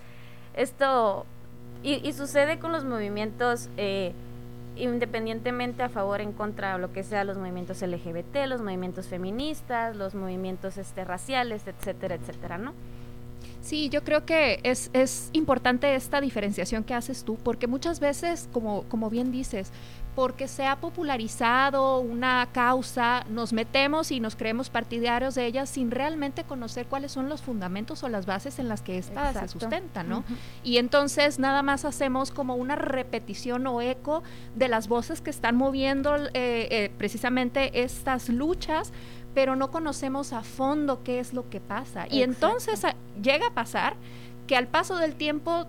esto, 0.55 1.27
y, 1.84 2.12
sucede 2.13 2.58
con 2.58 2.72
los 2.72 2.84
movimientos 2.84 3.70
eh, 3.77 4.13
independientemente 4.77 5.84
a 5.84 5.89
favor, 5.89 6.20
en 6.20 6.31
contra, 6.31 6.77
o 6.77 6.77
lo 6.79 6.91
que 6.91 7.03
sea, 7.03 7.24
los 7.25 7.38
movimientos 7.38 7.79
LGBT, 7.79 8.48
los 8.48 8.63
movimientos 8.63 9.05
feministas, 9.05 9.96
los 9.96 10.15
movimientos 10.15 10.79
este, 10.79 11.05
raciales, 11.05 11.67
etcétera, 11.67 12.15
etcétera, 12.15 12.58
¿no? 12.58 12.74
Sí, 13.62 13.89
yo 13.89 14.03
creo 14.03 14.25
que 14.25 14.60
es, 14.63 14.89
es 14.94 15.30
importante 15.34 15.94
esta 15.96 16.20
diferenciación 16.20 16.84
que 16.84 16.94
haces 16.94 17.24
tú, 17.24 17.38
porque 17.38 17.68
muchas 17.68 18.00
veces, 18.00 18.50
como, 18.51 18.84
como 18.84 19.10
bien 19.10 19.32
dices, 19.32 19.72
porque 20.15 20.48
se 20.48 20.65
ha 20.65 20.75
popularizado 20.77 22.00
una 22.00 22.50
causa, 22.51 23.24
nos 23.30 23.53
metemos 23.53 24.12
y 24.12 24.20
nos 24.20 24.36
creemos 24.36 24.70
partidarios 24.70 25.36
de 25.36 25.46
ella 25.46 25.65
sin 25.65 25.89
realmente 25.89 26.44
conocer 26.44 26.88
cuáles 26.88 27.13
son 27.13 27.30
los 27.30 27.41
fundamentos 27.41 28.03
o 28.03 28.10
las 28.10 28.25
bases 28.25 28.60
en 28.60 28.68
las 28.68 28.82
que 28.82 28.98
ésta 28.98 29.34
se 29.34 29.48
sustenta, 29.48 30.03
¿no? 30.03 30.24
Y 30.63 30.77
entonces 30.77 31.39
nada 31.39 31.63
más 31.63 31.86
hacemos 31.86 32.32
como 32.32 32.56
una 32.56 32.75
repetición 32.75 33.65
o 33.68 33.82
eco 33.82 34.22
de 34.56 34.68
las 34.68 34.89
voces 34.89 35.22
que 35.22 35.30
están 35.30 35.56
moviendo 35.56 36.15
eh, 36.18 36.32
eh, 36.34 36.91
precisamente 36.98 37.82
estas 37.82 38.27
luchas, 38.27 38.91
pero 39.33 39.55
no 39.55 39.71
conocemos 39.71 40.33
a 40.33 40.43
fondo 40.43 41.03
qué 41.03 41.19
es 41.19 41.33
lo 41.33 41.50
que 41.50 41.59
pasa. 41.59 42.07
Y 42.09 42.23
entonces 42.23 42.81
llega 43.21 43.47
a 43.47 43.53
pasar 43.53 43.95
que 44.47 44.55
al 44.55 44.67
paso 44.67 44.97
del 44.97 45.15
tiempo 45.15 45.65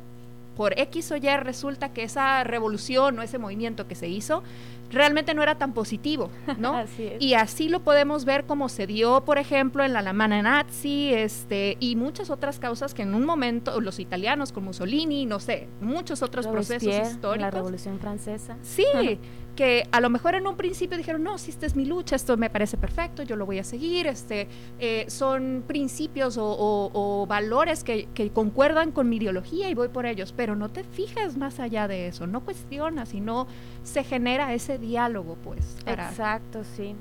por 0.56 0.78
X 0.78 1.10
o 1.12 1.16
Y 1.16 1.36
resulta 1.38 1.92
que 1.92 2.02
esa 2.02 2.44
revolución 2.44 3.18
o 3.18 3.22
ese 3.22 3.38
movimiento 3.38 3.86
que 3.86 3.94
se 3.94 4.08
hizo 4.08 4.42
realmente 4.90 5.32
no 5.32 5.42
era 5.42 5.56
tan 5.56 5.72
positivo, 5.72 6.30
¿no? 6.58 6.84
Y 7.18 7.34
así 7.34 7.68
lo 7.68 7.80
podemos 7.80 8.24
ver 8.24 8.44
como 8.44 8.68
se 8.68 8.86
dio, 8.86 9.22
por 9.24 9.38
ejemplo, 9.38 9.82
en 9.82 9.94
la 9.94 10.00
Alemania 10.00 10.42
nazi, 10.42 11.12
este, 11.14 11.76
y 11.80 11.96
muchas 11.96 12.28
otras 12.28 12.58
causas 12.58 12.92
que 12.92 13.02
en 13.02 13.14
un 13.14 13.24
momento, 13.24 13.80
los 13.80 13.98
italianos 13.98 14.52
con 14.52 14.64
Mussolini, 14.64 15.24
no 15.24 15.40
sé, 15.40 15.68
muchos 15.80 16.22
otros 16.22 16.46
procesos 16.46 16.94
históricos. 17.08 17.40
La 17.40 17.50
Revolución 17.50 17.98
Francesa. 17.98 18.56
Sí, 18.62 18.84
que 19.56 19.86
a 19.92 20.00
lo 20.00 20.10
mejor 20.10 20.34
en 20.34 20.46
un 20.46 20.56
principio 20.56 20.96
dijeron, 20.96 21.22
no, 21.22 21.38
si 21.38 21.50
esta 21.50 21.66
es 21.66 21.76
mi 21.76 21.84
lucha, 21.84 22.16
esto 22.16 22.36
me 22.36 22.50
parece 22.50 22.76
perfecto, 22.76 23.22
yo 23.22 23.36
lo 23.36 23.46
voy 23.46 23.58
a 23.58 23.64
seguir, 23.64 24.06
este, 24.06 24.48
eh, 24.78 25.04
son 25.08 25.64
principios 25.66 26.36
o, 26.38 27.26
valores 27.28 27.84
que, 27.84 28.08
concuerdan 28.32 28.92
con 28.92 29.08
mi 29.08 29.16
ideología 29.16 29.68
y 29.68 29.74
voy 29.74 29.88
por 29.88 30.06
ellos, 30.06 30.32
pero 30.36 30.56
no 30.56 30.70
te 30.70 30.84
fijas 30.84 31.36
más 31.36 31.60
allá 31.60 31.88
de 31.88 32.06
eso, 32.06 32.26
no 32.26 32.40
cuestionas 32.40 33.14
y 33.14 33.20
no 33.20 33.46
se 33.82 34.04
genera 34.04 34.54
ese 34.54 34.78
diálogo, 34.78 35.36
pues. 35.42 35.76
Exacto, 35.86 36.62
sí. 36.76 36.94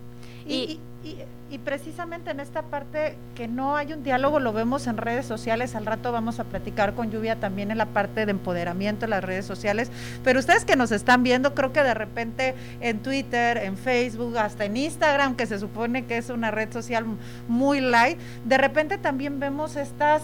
Y 0.48 0.80
y, 1.04 1.58
precisamente 1.58 2.32
en 2.32 2.40
esta 2.40 2.62
parte 2.62 3.18
que 3.36 3.48
no 3.48 3.76
hay 3.76 3.92
un 3.92 4.04
diálogo, 4.04 4.40
lo 4.40 4.54
vemos 4.54 4.88
en 4.88 4.98
redes 4.98 5.26
sociales, 5.26 5.76
al 5.76 5.86
rato 5.86 6.12
vamos 6.12 6.40
a 6.40 6.46
platicar 6.46 6.94
con 6.94 7.12
Lluvia 7.12 7.36
también 7.36 7.72
en 7.72 7.78
la 7.78 7.88
parte 7.88 8.26
de 8.26 8.32
empoderamiento 8.32 9.06
en 9.06 9.10
las 9.10 9.24
redes 9.24 9.46
sociales, 9.46 9.92
pero 10.24 10.40
ustedes 10.40 10.64
que 10.64 10.78
nos 10.78 10.92
están 10.92 11.24
viendo, 11.24 11.54
creo 11.54 11.74
que 11.74 11.84
de 11.84 11.94
repente 11.94 12.56
en 12.80 13.00
Twitter, 13.00 13.58
en 13.58 13.78
Facebook, 13.78 14.38
hasta 14.38 14.66
en 14.66 14.78
Instagram, 14.78 15.36
que 15.36 15.46
se 15.46 15.60
supone 15.60 16.06
que 16.06 16.18
es 16.18 16.30
una 16.30 16.52
red 16.52 16.72
social 16.72 17.06
muy 17.48 17.82
light, 17.82 18.18
de 18.46 18.58
repente 18.58 18.98
también 18.98 19.40
vemos 19.40 19.76
estas 19.76 20.22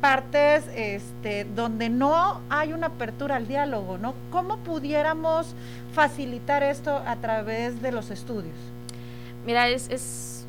partes 0.00 0.64
este, 0.74 1.44
donde 1.44 1.90
no 1.90 2.40
hay 2.48 2.72
una 2.72 2.86
apertura 2.86 3.36
al 3.36 3.46
diálogo, 3.46 3.98
¿no? 3.98 4.14
¿Cómo 4.30 4.56
pudiéramos 4.58 5.54
facilitar 5.92 6.62
esto 6.62 7.02
a 7.06 7.16
través 7.16 7.82
de 7.82 7.92
los 7.92 8.10
estudios? 8.10 8.69
Mira, 9.46 9.68
es, 9.68 9.88
es 9.88 10.46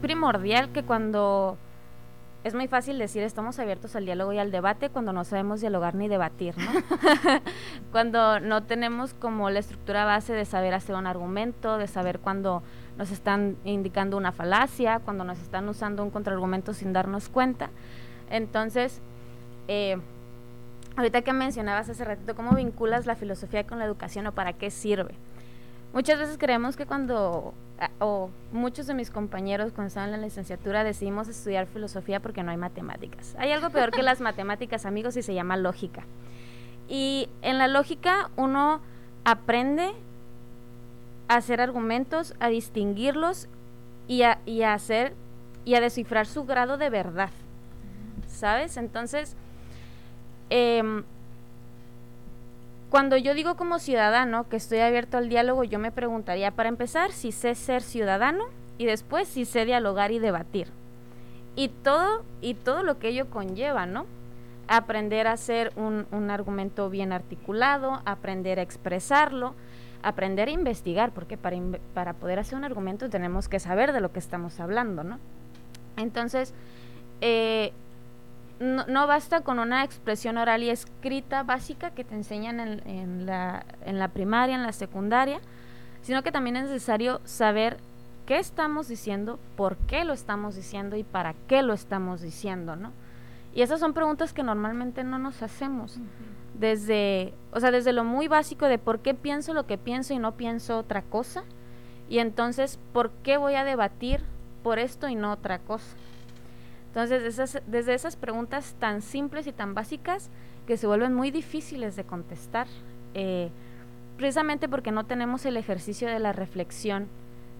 primordial 0.00 0.70
que 0.72 0.82
cuando 0.82 1.58
es 2.46 2.54
muy 2.54 2.68
fácil 2.68 2.96
decir 2.96 3.24
estamos 3.24 3.58
abiertos 3.58 3.96
al 3.96 4.04
diálogo 4.04 4.32
y 4.32 4.38
al 4.38 4.52
debate 4.52 4.88
cuando 4.88 5.12
no 5.12 5.24
sabemos 5.24 5.60
dialogar 5.60 5.96
ni 5.96 6.06
debatir, 6.06 6.54
¿no? 6.56 6.70
cuando 7.90 8.38
no 8.38 8.62
tenemos 8.62 9.14
como 9.14 9.50
la 9.50 9.58
estructura 9.58 10.04
base 10.04 10.32
de 10.32 10.44
saber 10.44 10.72
hacer 10.72 10.94
un 10.94 11.08
argumento, 11.08 11.76
de 11.76 11.88
saber 11.88 12.20
cuando 12.20 12.62
nos 12.96 13.10
están 13.10 13.56
indicando 13.64 14.16
una 14.16 14.30
falacia, 14.30 15.00
cuando 15.00 15.24
nos 15.24 15.40
están 15.40 15.68
usando 15.68 16.04
un 16.04 16.10
contraargumento 16.10 16.72
sin 16.72 16.92
darnos 16.92 17.28
cuenta. 17.28 17.70
Entonces, 18.30 19.00
eh, 19.66 19.98
ahorita 20.96 21.22
que 21.22 21.32
mencionabas 21.32 21.88
hace 21.88 22.04
ratito, 22.04 22.36
¿cómo 22.36 22.52
vinculas 22.52 23.06
la 23.06 23.16
filosofía 23.16 23.66
con 23.66 23.80
la 23.80 23.86
educación 23.86 24.24
o 24.28 24.32
para 24.32 24.52
qué 24.52 24.70
sirve? 24.70 25.16
Muchas 25.96 26.18
veces 26.18 26.36
creemos 26.36 26.76
que 26.76 26.84
cuando, 26.84 27.54
o 28.00 28.28
muchos 28.52 28.86
de 28.86 28.92
mis 28.92 29.10
compañeros 29.10 29.72
cuando 29.72 29.88
estaban 29.88 30.12
en 30.12 30.20
la 30.20 30.26
licenciatura 30.26 30.84
decidimos 30.84 31.26
estudiar 31.26 31.66
filosofía 31.68 32.20
porque 32.20 32.42
no 32.42 32.50
hay 32.50 32.58
matemáticas. 32.58 33.34
Hay 33.38 33.50
algo 33.50 33.70
peor 33.70 33.92
que 33.92 34.02
las 34.02 34.20
matemáticas, 34.20 34.84
amigos, 34.84 35.16
y 35.16 35.22
se 35.22 35.32
llama 35.32 35.56
lógica. 35.56 36.04
Y 36.86 37.30
en 37.40 37.56
la 37.56 37.66
lógica 37.66 38.28
uno 38.36 38.82
aprende 39.24 39.90
a 41.28 41.36
hacer 41.36 41.62
argumentos, 41.62 42.34
a 42.40 42.48
distinguirlos 42.48 43.48
y 44.06 44.20
a, 44.20 44.38
y 44.44 44.64
a 44.64 44.74
hacer 44.74 45.14
y 45.64 45.76
a 45.76 45.80
descifrar 45.80 46.26
su 46.26 46.44
grado 46.44 46.76
de 46.76 46.90
verdad. 46.90 47.30
¿Sabes? 48.28 48.76
Entonces, 48.76 49.34
eh, 50.50 51.04
cuando 52.90 53.16
yo 53.16 53.34
digo 53.34 53.56
como 53.56 53.78
ciudadano 53.78 54.48
que 54.48 54.56
estoy 54.56 54.78
abierto 54.78 55.18
al 55.18 55.28
diálogo, 55.28 55.64
yo 55.64 55.78
me 55.78 55.90
preguntaría, 55.90 56.50
para 56.52 56.68
empezar, 56.68 57.12
si 57.12 57.32
sé 57.32 57.54
ser 57.54 57.82
ciudadano 57.82 58.44
y 58.78 58.86
después 58.86 59.28
si 59.28 59.44
sé 59.44 59.64
dialogar 59.64 60.12
y 60.12 60.18
debatir. 60.18 60.68
Y 61.56 61.68
todo, 61.68 62.22
y 62.40 62.54
todo 62.54 62.82
lo 62.82 62.98
que 62.98 63.08
ello 63.08 63.28
conlleva, 63.30 63.86
¿no? 63.86 64.06
Aprender 64.68 65.26
a 65.26 65.32
hacer 65.32 65.72
un, 65.76 66.06
un 66.10 66.30
argumento 66.30 66.90
bien 66.90 67.12
articulado, 67.12 68.02
aprender 68.04 68.58
a 68.58 68.62
expresarlo, 68.62 69.54
aprender 70.02 70.48
a 70.48 70.52
investigar, 70.52 71.12
porque 71.12 71.36
para, 71.36 71.56
para 71.94 72.12
poder 72.12 72.38
hacer 72.38 72.56
un 72.56 72.64
argumento 72.64 73.08
tenemos 73.10 73.48
que 73.48 73.58
saber 73.58 73.92
de 73.92 74.00
lo 74.00 74.12
que 74.12 74.18
estamos 74.18 74.60
hablando, 74.60 75.02
¿no? 75.02 75.18
Entonces, 75.96 76.52
eh, 77.20 77.72
no, 78.58 79.06
basta 79.06 79.42
con 79.42 79.58
una 79.58 79.84
expresión 79.84 80.38
oral 80.38 80.62
y 80.62 80.70
escrita 80.70 81.42
básica 81.42 81.90
que 81.90 82.04
te 82.04 82.14
enseñan 82.14 82.60
en, 82.60 83.26
la, 83.26 83.66
en 83.84 83.98
la 83.98 84.08
primaria, 84.08 84.54
en 84.54 84.62
la 84.62 84.72
secundaria, 84.72 85.40
sino 86.02 86.22
que 86.22 86.32
también 86.32 86.56
es 86.56 86.64
necesario 86.64 87.20
saber 87.24 87.78
qué 88.26 88.38
estamos 88.38 88.88
diciendo, 88.88 89.38
por 89.56 89.76
qué 89.76 90.04
lo 90.04 90.12
estamos 90.12 90.56
diciendo 90.56 90.96
y 90.96 91.04
para 91.04 91.34
qué 91.48 91.62
lo 91.62 91.74
estamos 91.74 92.20
diciendo, 92.20 92.76
¿no? 92.76 92.92
Y 93.54 93.62
esas 93.62 93.80
son 93.80 93.94
preguntas 93.94 94.34
que 94.34 94.42
normalmente 94.42 95.02
no 95.02 95.18
nos 95.18 95.42
hacemos. 95.42 95.98
Desde, 96.58 97.32
o 97.52 97.60
sea, 97.60 97.70
desde 97.70 97.92
lo 97.92 98.04
muy 98.04 98.28
básico 98.28 98.66
de 98.66 98.78
por 98.78 99.00
qué 99.00 99.14
pienso 99.14 99.54
lo 99.54 99.66
que 99.66 99.78
pienso 99.78 100.12
y 100.12 100.18
no 100.18 100.32
pienso 100.32 100.78
otra 100.78 101.00
cosa. 101.00 101.42
Y 102.10 102.18
entonces, 102.18 102.78
¿por 102.92 103.10
qué 103.22 103.38
voy 103.38 103.54
a 103.54 103.64
debatir 103.64 104.20
por 104.62 104.78
esto 104.78 105.08
y 105.08 105.14
no 105.14 105.32
otra 105.32 105.58
cosa? 105.58 105.96
Entonces, 106.96 107.60
desde 107.66 107.92
esas 107.92 108.16
preguntas 108.16 108.74
tan 108.80 109.02
simples 109.02 109.46
y 109.46 109.52
tan 109.52 109.74
básicas 109.74 110.30
que 110.66 110.78
se 110.78 110.86
vuelven 110.86 111.12
muy 111.12 111.30
difíciles 111.30 111.94
de 111.94 112.04
contestar, 112.04 112.66
eh, 113.12 113.50
precisamente 114.16 114.66
porque 114.66 114.92
no 114.92 115.04
tenemos 115.04 115.44
el 115.44 115.58
ejercicio 115.58 116.08
de 116.08 116.18
la 116.20 116.32
reflexión 116.32 117.06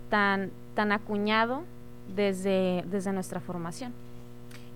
tan, 0.09 0.53
tan 0.75 0.91
acuñado 0.91 1.65
desde, 2.17 2.83
desde 2.87 3.13
nuestra 3.13 3.41
formación. 3.41 3.93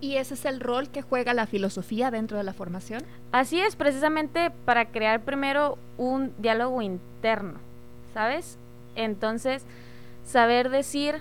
¿Y 0.02 0.16
ese 0.16 0.34
es 0.34 0.44
el 0.44 0.60
rol 0.60 0.90
que 0.90 1.00
juega 1.00 1.32
la 1.32 1.46
filosofía 1.46 2.10
dentro 2.10 2.36
de 2.36 2.44
la 2.44 2.52
formación? 2.52 3.02
Así 3.32 3.58
es, 3.58 3.76
precisamente 3.76 4.52
para 4.66 4.90
crear 4.90 5.22
primero 5.22 5.78
un 5.96 6.34
diálogo 6.36 6.82
interno, 6.82 7.54
¿sabes? 8.12 8.58
Entonces, 8.94 9.64
saber 10.26 10.68
decir 10.68 11.14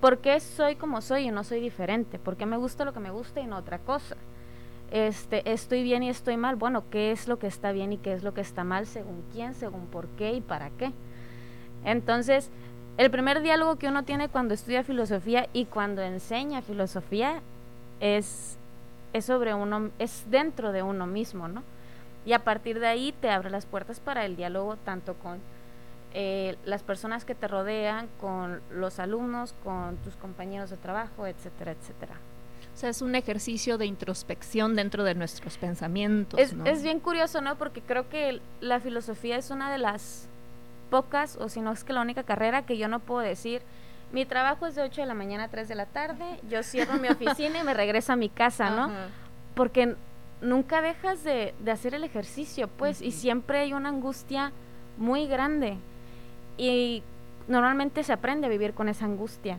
¿Por 0.00 0.18
qué 0.18 0.40
soy 0.40 0.76
como 0.76 1.00
soy 1.00 1.28
y 1.28 1.30
no 1.30 1.42
soy 1.42 1.60
diferente? 1.60 2.18
¿Por 2.18 2.36
qué 2.36 2.46
me 2.46 2.56
gusta 2.56 2.84
lo 2.84 2.92
que 2.92 3.00
me 3.00 3.10
gusta 3.10 3.40
y 3.40 3.46
no 3.46 3.56
otra 3.56 3.78
cosa? 3.78 4.16
Este, 4.90 5.50
estoy 5.50 5.82
bien 5.82 6.02
y 6.02 6.10
estoy 6.10 6.36
mal. 6.36 6.56
Bueno, 6.56 6.84
¿qué 6.90 7.10
es 7.10 7.28
lo 7.28 7.38
que 7.38 7.46
está 7.46 7.72
bien 7.72 7.92
y 7.92 7.98
qué 7.98 8.12
es 8.12 8.22
lo 8.22 8.34
que 8.34 8.40
está 8.40 8.62
mal? 8.62 8.86
Según 8.86 9.24
quién, 9.32 9.54
según 9.54 9.86
por 9.86 10.06
qué 10.08 10.32
y 10.32 10.40
para 10.40 10.70
qué. 10.70 10.92
Entonces, 11.84 12.50
el 12.98 13.10
primer 13.10 13.42
diálogo 13.42 13.76
que 13.76 13.88
uno 13.88 14.04
tiene 14.04 14.28
cuando 14.28 14.54
estudia 14.54 14.84
filosofía 14.84 15.48
y 15.52 15.64
cuando 15.64 16.02
enseña 16.02 16.62
filosofía 16.62 17.40
es, 18.00 18.56
es 19.12 19.24
sobre 19.24 19.54
uno, 19.54 19.90
es 19.98 20.24
dentro 20.30 20.72
de 20.72 20.82
uno 20.82 21.06
mismo, 21.06 21.48
¿no? 21.48 21.62
Y 22.24 22.32
a 22.32 22.44
partir 22.44 22.80
de 22.80 22.86
ahí 22.86 23.14
te 23.20 23.30
abre 23.30 23.50
las 23.50 23.66
puertas 23.66 24.00
para 24.00 24.24
el 24.24 24.36
diálogo 24.36 24.76
tanto 24.76 25.14
con 25.14 25.38
eh, 26.14 26.56
las 26.64 26.82
personas 26.82 27.24
que 27.24 27.34
te 27.34 27.48
rodean, 27.48 28.08
con 28.20 28.60
los 28.70 28.98
alumnos, 28.98 29.54
con 29.64 29.96
tus 29.98 30.16
compañeros 30.16 30.70
de 30.70 30.76
trabajo, 30.76 31.26
etcétera, 31.26 31.72
etcétera. 31.72 32.14
O 32.74 32.78
sea, 32.78 32.90
es 32.90 33.00
un 33.00 33.14
ejercicio 33.14 33.78
de 33.78 33.86
introspección 33.86 34.76
dentro 34.76 35.02
de 35.02 35.14
nuestros 35.14 35.56
pensamientos. 35.56 36.38
Es, 36.38 36.54
es 36.64 36.82
bien 36.82 37.00
curioso, 37.00 37.40
¿no? 37.40 37.56
Porque 37.56 37.80
creo 37.80 38.08
que 38.10 38.40
la 38.60 38.80
filosofía 38.80 39.36
es 39.36 39.50
una 39.50 39.72
de 39.72 39.78
las 39.78 40.28
pocas, 40.90 41.36
o 41.36 41.48
si 41.48 41.60
no 41.60 41.72
es 41.72 41.84
que 41.84 41.92
la 41.92 42.02
única 42.02 42.22
carrera 42.22 42.66
que 42.66 42.76
yo 42.76 42.88
no 42.88 43.00
puedo 43.00 43.20
decir, 43.20 43.62
mi 44.12 44.24
trabajo 44.24 44.66
es 44.66 44.74
de 44.74 44.82
8 44.82 45.00
de 45.02 45.06
la 45.06 45.14
mañana 45.14 45.44
a 45.44 45.48
3 45.48 45.68
de 45.68 45.74
la 45.74 45.86
tarde, 45.86 46.24
yo 46.48 46.62
cierro 46.62 46.94
mi 46.94 47.08
oficina 47.10 47.60
y 47.60 47.64
me 47.64 47.74
regreso 47.74 48.12
a 48.12 48.16
mi 48.16 48.28
casa, 48.28 48.70
¿no? 48.70 48.90
Porque 49.54 49.96
nunca 50.40 50.80
dejas 50.82 51.24
de, 51.24 51.54
de, 51.60 51.70
hacer 51.70 51.94
el 51.94 52.04
ejercicio, 52.04 52.68
pues, 52.68 53.02
y 53.02 53.10
siempre 53.10 53.60
hay 53.60 53.72
una 53.72 53.88
angustia 53.88 54.52
muy 54.96 55.26
grande. 55.26 55.78
Y 56.56 57.02
normalmente 57.48 58.02
se 58.04 58.12
aprende 58.12 58.46
a 58.46 58.50
vivir 58.50 58.74
con 58.74 58.88
esa 58.88 59.04
angustia 59.04 59.58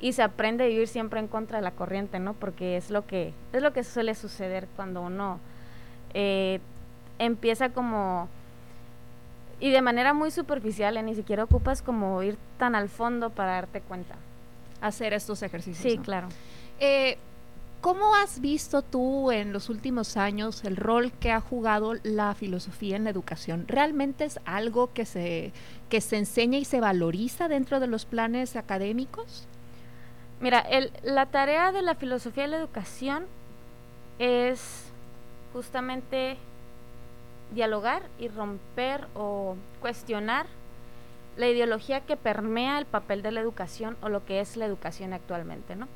y 0.00 0.12
se 0.12 0.22
aprende 0.22 0.64
a 0.64 0.66
vivir 0.66 0.88
siempre 0.88 1.20
en 1.20 1.28
contra 1.28 1.58
de 1.58 1.64
la 1.64 1.72
corriente, 1.72 2.18
¿no? 2.18 2.34
Porque 2.34 2.76
es 2.76 2.90
lo 2.90 3.06
que 3.06 3.32
es 3.52 3.62
lo 3.62 3.72
que 3.72 3.84
suele 3.84 4.14
suceder 4.14 4.68
cuando 4.76 5.02
uno 5.02 5.40
eh, 6.14 6.60
empieza 7.18 7.70
como 7.70 8.28
y 9.60 9.70
de 9.70 9.82
manera 9.82 10.14
muy 10.14 10.30
superficial, 10.30 10.96
¿eh? 10.96 11.02
ni 11.02 11.14
siquiera 11.14 11.44
ocupas 11.44 11.82
como 11.82 12.22
ir 12.22 12.38
tan 12.58 12.74
al 12.74 12.88
fondo 12.88 13.30
para 13.30 13.52
darte 13.52 13.80
cuenta. 13.80 14.14
Hacer 14.80 15.12
estos 15.12 15.42
ejercicios. 15.42 15.92
Sí, 15.92 15.98
claro. 15.98 16.28
Eh, 16.78 17.18
¿Cómo 17.80 18.14
has 18.16 18.40
visto 18.40 18.82
tú 18.82 19.30
en 19.30 19.52
los 19.52 19.68
últimos 19.68 20.16
años 20.16 20.64
el 20.64 20.76
rol 20.76 21.12
que 21.12 21.30
ha 21.30 21.40
jugado 21.40 21.94
la 22.02 22.34
filosofía 22.34 22.96
en 22.96 23.04
la 23.04 23.10
educación? 23.10 23.66
¿Realmente 23.68 24.24
es 24.24 24.40
algo 24.44 24.92
que 24.92 25.04
se, 25.04 25.52
que 25.88 26.00
se 26.00 26.16
enseña 26.16 26.58
y 26.58 26.64
se 26.64 26.80
valoriza 26.80 27.48
dentro 27.48 27.80
de 27.80 27.86
los 27.86 28.04
planes 28.04 28.56
académicos? 28.56 29.46
Mira, 30.40 30.60
el, 30.60 30.92
la 31.02 31.26
tarea 31.26 31.72
de 31.72 31.82
la 31.82 31.94
filosofía 31.94 32.44
de 32.44 32.50
la 32.50 32.58
educación 32.58 33.26
es 34.18 34.84
justamente 35.52 36.36
dialogar 37.52 38.02
y 38.18 38.28
romper 38.28 39.06
o 39.14 39.56
cuestionar 39.80 40.46
la 41.36 41.48
ideología 41.48 42.00
que 42.00 42.16
permea 42.16 42.78
el 42.78 42.86
papel 42.86 43.22
de 43.22 43.32
la 43.32 43.40
educación 43.40 43.96
o 44.02 44.08
lo 44.08 44.24
que 44.24 44.40
es 44.40 44.56
la 44.56 44.66
educación 44.66 45.12
actualmente, 45.12 45.76
¿no? 45.76 45.88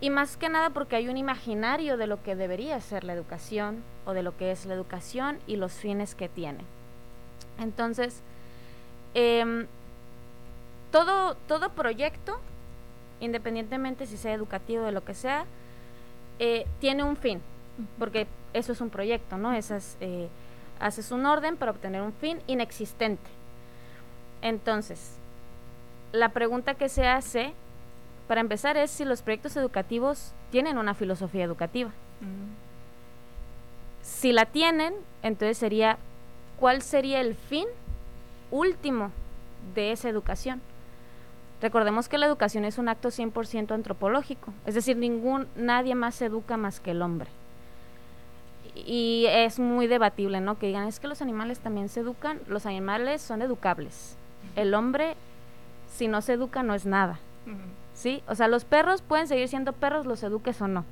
Y 0.00 0.10
más 0.10 0.36
que 0.36 0.48
nada 0.48 0.70
porque 0.70 0.96
hay 0.96 1.08
un 1.08 1.16
imaginario 1.16 1.96
de 1.96 2.06
lo 2.06 2.22
que 2.22 2.34
debería 2.34 2.80
ser 2.80 3.04
la 3.04 3.12
educación 3.12 3.82
o 4.04 4.12
de 4.12 4.22
lo 4.22 4.36
que 4.36 4.50
es 4.50 4.66
la 4.66 4.74
educación 4.74 5.38
y 5.46 5.56
los 5.56 5.72
fines 5.72 6.14
que 6.14 6.28
tiene. 6.28 6.64
Entonces, 7.58 8.20
em, 9.14 9.66
todo, 10.90 11.36
todo 11.48 11.70
proyecto, 11.70 12.38
independientemente 13.20 14.06
si 14.06 14.16
sea 14.16 14.32
educativo 14.32 14.86
o 14.86 14.90
lo 14.90 15.04
que 15.04 15.14
sea, 15.14 15.44
eh, 16.38 16.66
tiene 16.80 17.04
un 17.04 17.16
fin, 17.16 17.40
porque 17.98 18.26
eso 18.52 18.72
es 18.72 18.80
un 18.80 18.90
proyecto, 18.90 19.36
¿no? 19.36 19.52
Esas, 19.54 19.96
eh, 20.00 20.28
haces 20.80 21.10
un 21.10 21.26
orden 21.26 21.56
para 21.56 21.70
obtener 21.70 22.02
un 22.02 22.12
fin 22.12 22.40
inexistente. 22.46 23.30
Entonces, 24.42 25.16
la 26.12 26.28
pregunta 26.30 26.74
que 26.74 26.88
se 26.88 27.06
hace, 27.06 27.52
para 28.28 28.40
empezar, 28.40 28.76
es 28.76 28.90
si 28.90 29.04
los 29.04 29.22
proyectos 29.22 29.56
educativos 29.56 30.32
tienen 30.50 30.78
una 30.78 30.94
filosofía 30.94 31.44
educativa. 31.44 31.90
Mm. 32.20 32.54
Si 34.02 34.32
la 34.32 34.46
tienen, 34.46 34.94
entonces 35.22 35.58
sería, 35.58 35.98
¿cuál 36.58 36.82
sería 36.82 37.20
el 37.20 37.34
fin 37.34 37.66
último 38.50 39.10
de 39.74 39.92
esa 39.92 40.08
educación? 40.08 40.60
Recordemos 41.60 42.08
que 42.08 42.18
la 42.18 42.26
educación 42.26 42.64
es 42.64 42.78
un 42.78 42.88
acto 42.88 43.08
100% 43.08 43.72
antropológico, 43.72 44.52
es 44.66 44.74
decir, 44.74 44.96
ningún, 44.96 45.46
nadie 45.56 45.94
más 45.94 46.16
se 46.16 46.26
educa 46.26 46.56
más 46.56 46.80
que 46.80 46.90
el 46.90 47.00
hombre. 47.00 47.30
Y 48.74 49.26
es 49.28 49.58
muy 49.58 49.86
debatible, 49.86 50.40
¿no? 50.40 50.58
Que 50.58 50.66
digan, 50.66 50.88
es 50.88 51.00
que 51.00 51.08
los 51.08 51.22
animales 51.22 51.60
también 51.60 51.88
se 51.88 52.00
educan, 52.00 52.40
los 52.48 52.66
animales 52.66 53.22
son 53.22 53.40
educables. 53.40 54.16
El 54.56 54.74
hombre, 54.74 55.14
si 55.90 56.08
no 56.08 56.20
se 56.20 56.34
educa, 56.34 56.62
no 56.62 56.74
es 56.74 56.84
nada. 56.84 57.18
¿Sí? 57.94 58.22
O 58.26 58.34
sea, 58.34 58.48
los 58.48 58.64
perros 58.64 59.02
pueden 59.02 59.28
seguir 59.28 59.48
siendo 59.48 59.72
perros, 59.72 60.06
los 60.06 60.22
eduques 60.22 60.60
o 60.60 60.68
no. 60.68 60.84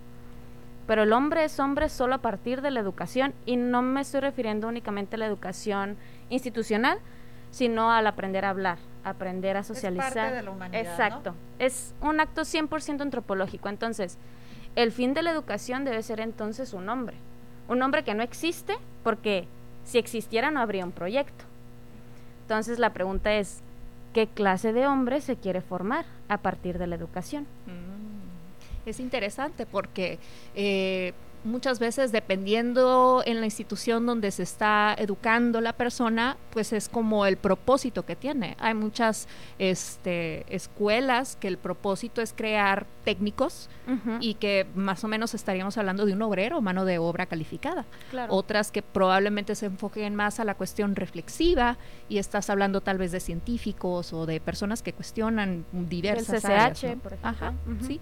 Pero 0.86 1.02
el 1.04 1.12
hombre 1.12 1.44
es 1.44 1.58
hombre 1.60 1.88
solo 1.88 2.16
a 2.16 2.18
partir 2.18 2.60
de 2.60 2.70
la 2.70 2.80
educación 2.80 3.34
y 3.46 3.56
no 3.56 3.82
me 3.82 4.00
estoy 4.00 4.20
refiriendo 4.20 4.68
únicamente 4.68 5.16
a 5.16 5.18
la 5.18 5.26
educación 5.26 5.96
institucional, 6.28 6.98
sino 7.50 7.92
al 7.92 8.06
aprender 8.06 8.44
a 8.44 8.50
hablar, 8.50 8.78
aprender 9.04 9.56
a 9.56 9.62
socializar. 9.62 10.08
Es 10.08 10.14
parte 10.14 10.36
de 10.36 10.42
la 10.42 10.50
humanidad, 10.50 10.80
Exacto. 10.80 11.34
Es 11.58 11.94
un 12.00 12.18
acto 12.20 12.42
100% 12.42 13.00
antropológico. 13.00 13.68
Entonces, 13.68 14.18
el 14.74 14.90
fin 14.90 15.14
de 15.14 15.22
la 15.22 15.30
educación 15.30 15.84
debe 15.84 16.02
ser 16.02 16.20
entonces 16.20 16.72
un 16.72 16.88
hombre. 16.88 17.16
Un 17.68 17.82
hombre 17.82 18.02
que 18.04 18.14
no 18.14 18.22
existe 18.22 18.74
porque 19.04 19.46
si 19.84 19.98
existiera 19.98 20.50
no 20.50 20.60
habría 20.60 20.84
un 20.84 20.92
proyecto. 20.92 21.44
Entonces, 22.42 22.78
la 22.78 22.92
pregunta 22.92 23.34
es, 23.34 23.60
¿qué 24.12 24.26
clase 24.26 24.72
de 24.72 24.86
hombre 24.86 25.20
se 25.20 25.36
quiere 25.36 25.60
formar 25.60 26.04
a 26.28 26.38
partir 26.38 26.78
de 26.78 26.86
la 26.86 26.96
educación? 26.96 27.46
Mm. 27.66 27.81
Es 28.86 29.00
interesante 29.00 29.66
porque... 29.66 30.18
Eh, 30.54 31.12
muchas 31.44 31.78
veces 31.78 32.12
dependiendo 32.12 33.22
en 33.26 33.40
la 33.40 33.46
institución 33.46 34.06
donde 34.06 34.30
se 34.30 34.42
está 34.42 34.94
educando 34.98 35.60
la 35.60 35.72
persona, 35.72 36.36
pues 36.50 36.72
es 36.72 36.88
como 36.88 37.26
el 37.26 37.36
propósito 37.36 38.04
que 38.04 38.16
tiene. 38.16 38.56
Hay 38.60 38.74
muchas 38.74 39.28
este, 39.58 40.44
escuelas 40.54 41.36
que 41.36 41.48
el 41.48 41.58
propósito 41.58 42.20
es 42.22 42.32
crear 42.32 42.86
técnicos 43.04 43.68
y 44.20 44.34
que 44.34 44.66
más 44.74 45.02
o 45.02 45.08
menos 45.08 45.34
estaríamos 45.34 45.76
hablando 45.76 46.06
de 46.06 46.12
un 46.12 46.22
obrero, 46.22 46.60
mano 46.60 46.84
de 46.84 46.98
obra 46.98 47.26
calificada. 47.26 47.84
Otras 48.28 48.70
que 48.70 48.82
probablemente 48.82 49.54
se 49.54 49.66
enfoquen 49.66 50.14
más 50.14 50.38
a 50.40 50.44
la 50.44 50.54
cuestión 50.54 50.94
reflexiva 50.94 51.76
y 52.08 52.18
estás 52.18 52.48
hablando 52.50 52.80
tal 52.80 52.98
vez 52.98 53.12
de 53.12 53.20
científicos 53.20 54.12
o 54.12 54.26
de 54.26 54.40
personas 54.40 54.82
que 54.82 54.92
cuestionan 54.92 55.64
diversas 55.72 56.44
áreas. 56.44 56.80
por 57.02 57.12
ejemplo. 57.12 57.52
sí. 57.86 58.00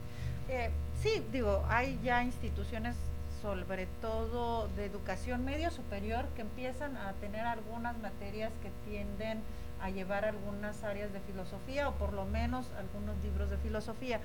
Eh, 0.52 0.68
sí, 1.00 1.24
digo, 1.30 1.64
hay 1.68 2.00
ya 2.02 2.24
instituciones 2.24 2.96
sobre 3.40 3.86
todo 4.02 4.66
de 4.74 4.84
educación 4.84 5.44
medio 5.44 5.70
superior, 5.70 6.26
que 6.34 6.42
empiezan 6.42 6.96
a 6.96 7.12
tener 7.14 7.46
algunas 7.46 7.96
materias 7.98 8.50
que 8.60 8.70
tienden 8.90 9.40
a 9.80 9.90
llevar 9.90 10.24
algunas 10.24 10.82
áreas 10.82 11.12
de 11.12 11.20
filosofía 11.20 11.88
o 11.88 11.94
por 11.94 12.12
lo 12.12 12.24
menos 12.24 12.66
algunos 12.76 13.16
libros 13.22 13.48
de 13.48 13.58
filosofía. 13.58 14.18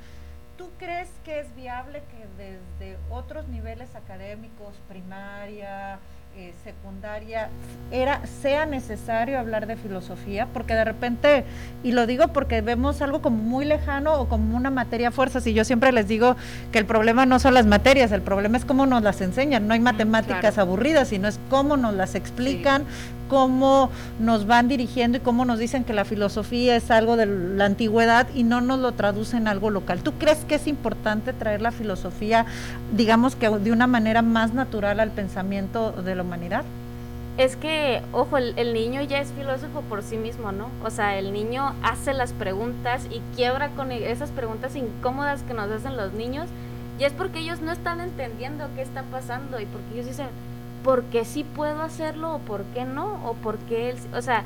¿Tú 0.58 0.70
crees 0.80 1.10
que 1.24 1.40
es 1.40 1.56
viable 1.56 2.02
que 2.10 2.44
desde 2.44 2.98
otros 3.12 3.48
niveles 3.48 3.94
académicos, 3.96 4.76
primaria, 4.90 6.00
eh, 6.38 6.54
secundaria 6.66 7.48
era 7.92 8.20
sea 8.42 8.66
necesario 8.66 9.40
hablar 9.40 9.68
de 9.68 9.78
filosofía 9.78 10.48
porque 10.54 10.74
de 10.74 10.84
repente 10.84 11.46
y 11.82 11.94
lo 11.94 12.06
digo 12.08 12.28
porque 12.30 12.60
vemos 12.60 13.02
algo 13.02 13.22
como 13.22 13.38
muy 13.42 13.64
lejano 13.64 14.16
o 14.16 14.28
como 14.28 14.58
una 14.58 14.70
materia 14.70 15.12
fuerzas 15.12 15.48
y 15.48 15.54
yo 15.54 15.64
siempre 15.64 15.94
les 15.94 16.10
digo 16.10 16.36
que 16.74 16.80
el 16.80 16.86
problema 16.86 17.26
no 17.26 17.40
son 17.40 17.54
las 17.54 17.66
materias 17.66 18.12
el 18.12 18.22
problema 18.22 18.58
es 18.58 18.66
cómo 18.66 18.86
nos 18.86 19.02
las 19.02 19.22
enseñan. 19.22 19.66
No 19.66 19.76
hay 19.76 19.80
matemáticas 19.80 20.58
aburridas 20.58 21.08
sino 21.08 21.30
es 21.30 21.40
cómo 21.50 21.78
nos 21.78 21.94
las 21.94 22.16
explican 22.16 22.84
cómo 23.30 23.90
nos 24.20 24.48
van 24.48 24.68
dirigiendo 24.68 25.18
y 25.18 25.22
cómo 25.22 25.46
nos 25.46 25.60
dicen 25.60 25.84
que 25.84 25.94
la 25.94 26.06
filosofía 26.06 26.76
es 26.76 26.92
algo 26.92 27.18
de 27.18 27.26
la 27.26 27.66
antigüedad 27.66 28.28
y 28.34 28.44
no 28.44 28.62
nos 28.62 28.80
lo 28.80 28.92
traducen 28.94 29.44
en 29.44 29.48
algo 29.48 29.70
local. 29.70 30.02
¿Tú 30.02 30.14
crees 30.14 30.46
que 30.46 30.56
es 30.56 30.68
importante 30.68 31.34
traer 31.34 31.62
la 31.62 31.72
filosofía, 31.72 32.46
digamos 32.96 33.36
que 33.36 33.50
de 33.50 33.72
una 33.72 33.88
manera 33.88 34.22
más 34.22 34.54
natural 34.54 35.00
al 35.00 35.12
pensamiento 35.12 35.92
de 35.92 36.16
la 36.16 36.24
humanidad? 36.24 36.64
Es 37.38 37.58
que, 37.58 38.02
ojo, 38.14 38.38
el, 38.38 38.74
niño 38.74 39.02
ya 39.02 39.20
es 39.20 39.28
filósofo 39.34 39.82
por 39.90 40.04
sí 40.04 40.16
mismo, 40.16 40.54
¿no? 40.54 40.70
O 40.86 40.90
sea, 40.90 41.20
el 41.20 41.34
niño 41.34 41.74
hace 41.84 42.14
las 42.14 42.32
preguntas 42.32 43.08
y 43.12 43.20
quiebra 43.36 43.70
con 43.72 43.92
e, 43.92 44.10
esas 44.10 44.32
preguntas 44.32 44.74
incómodas 44.78 45.42
que 45.44 45.54
nos 45.54 45.70
hacen 45.70 45.98
los 45.98 46.14
niños. 46.14 46.48
Y 46.98 47.04
es 47.04 47.12
porque 47.12 47.40
ellos 47.40 47.60
no 47.60 47.74
están 47.74 48.00
entendiendo 48.00 48.70
qué 48.76 48.82
está 48.82 49.04
pasando 49.04 49.60
y 49.60 49.66
porque 49.66 49.96
ellos 49.96 50.06
dicen, 50.06 50.28
por 50.86 51.04
qué 51.06 51.26
sí 51.26 51.44
puedo 51.44 51.82
hacerlo 51.82 52.36
o 52.36 52.40
por 52.40 52.64
qué 52.76 52.86
no, 52.86 53.20
o 53.28 53.34
por 53.34 53.58
qué 53.58 53.90
él, 53.90 53.98
o 54.14 54.22
sea, 54.22 54.44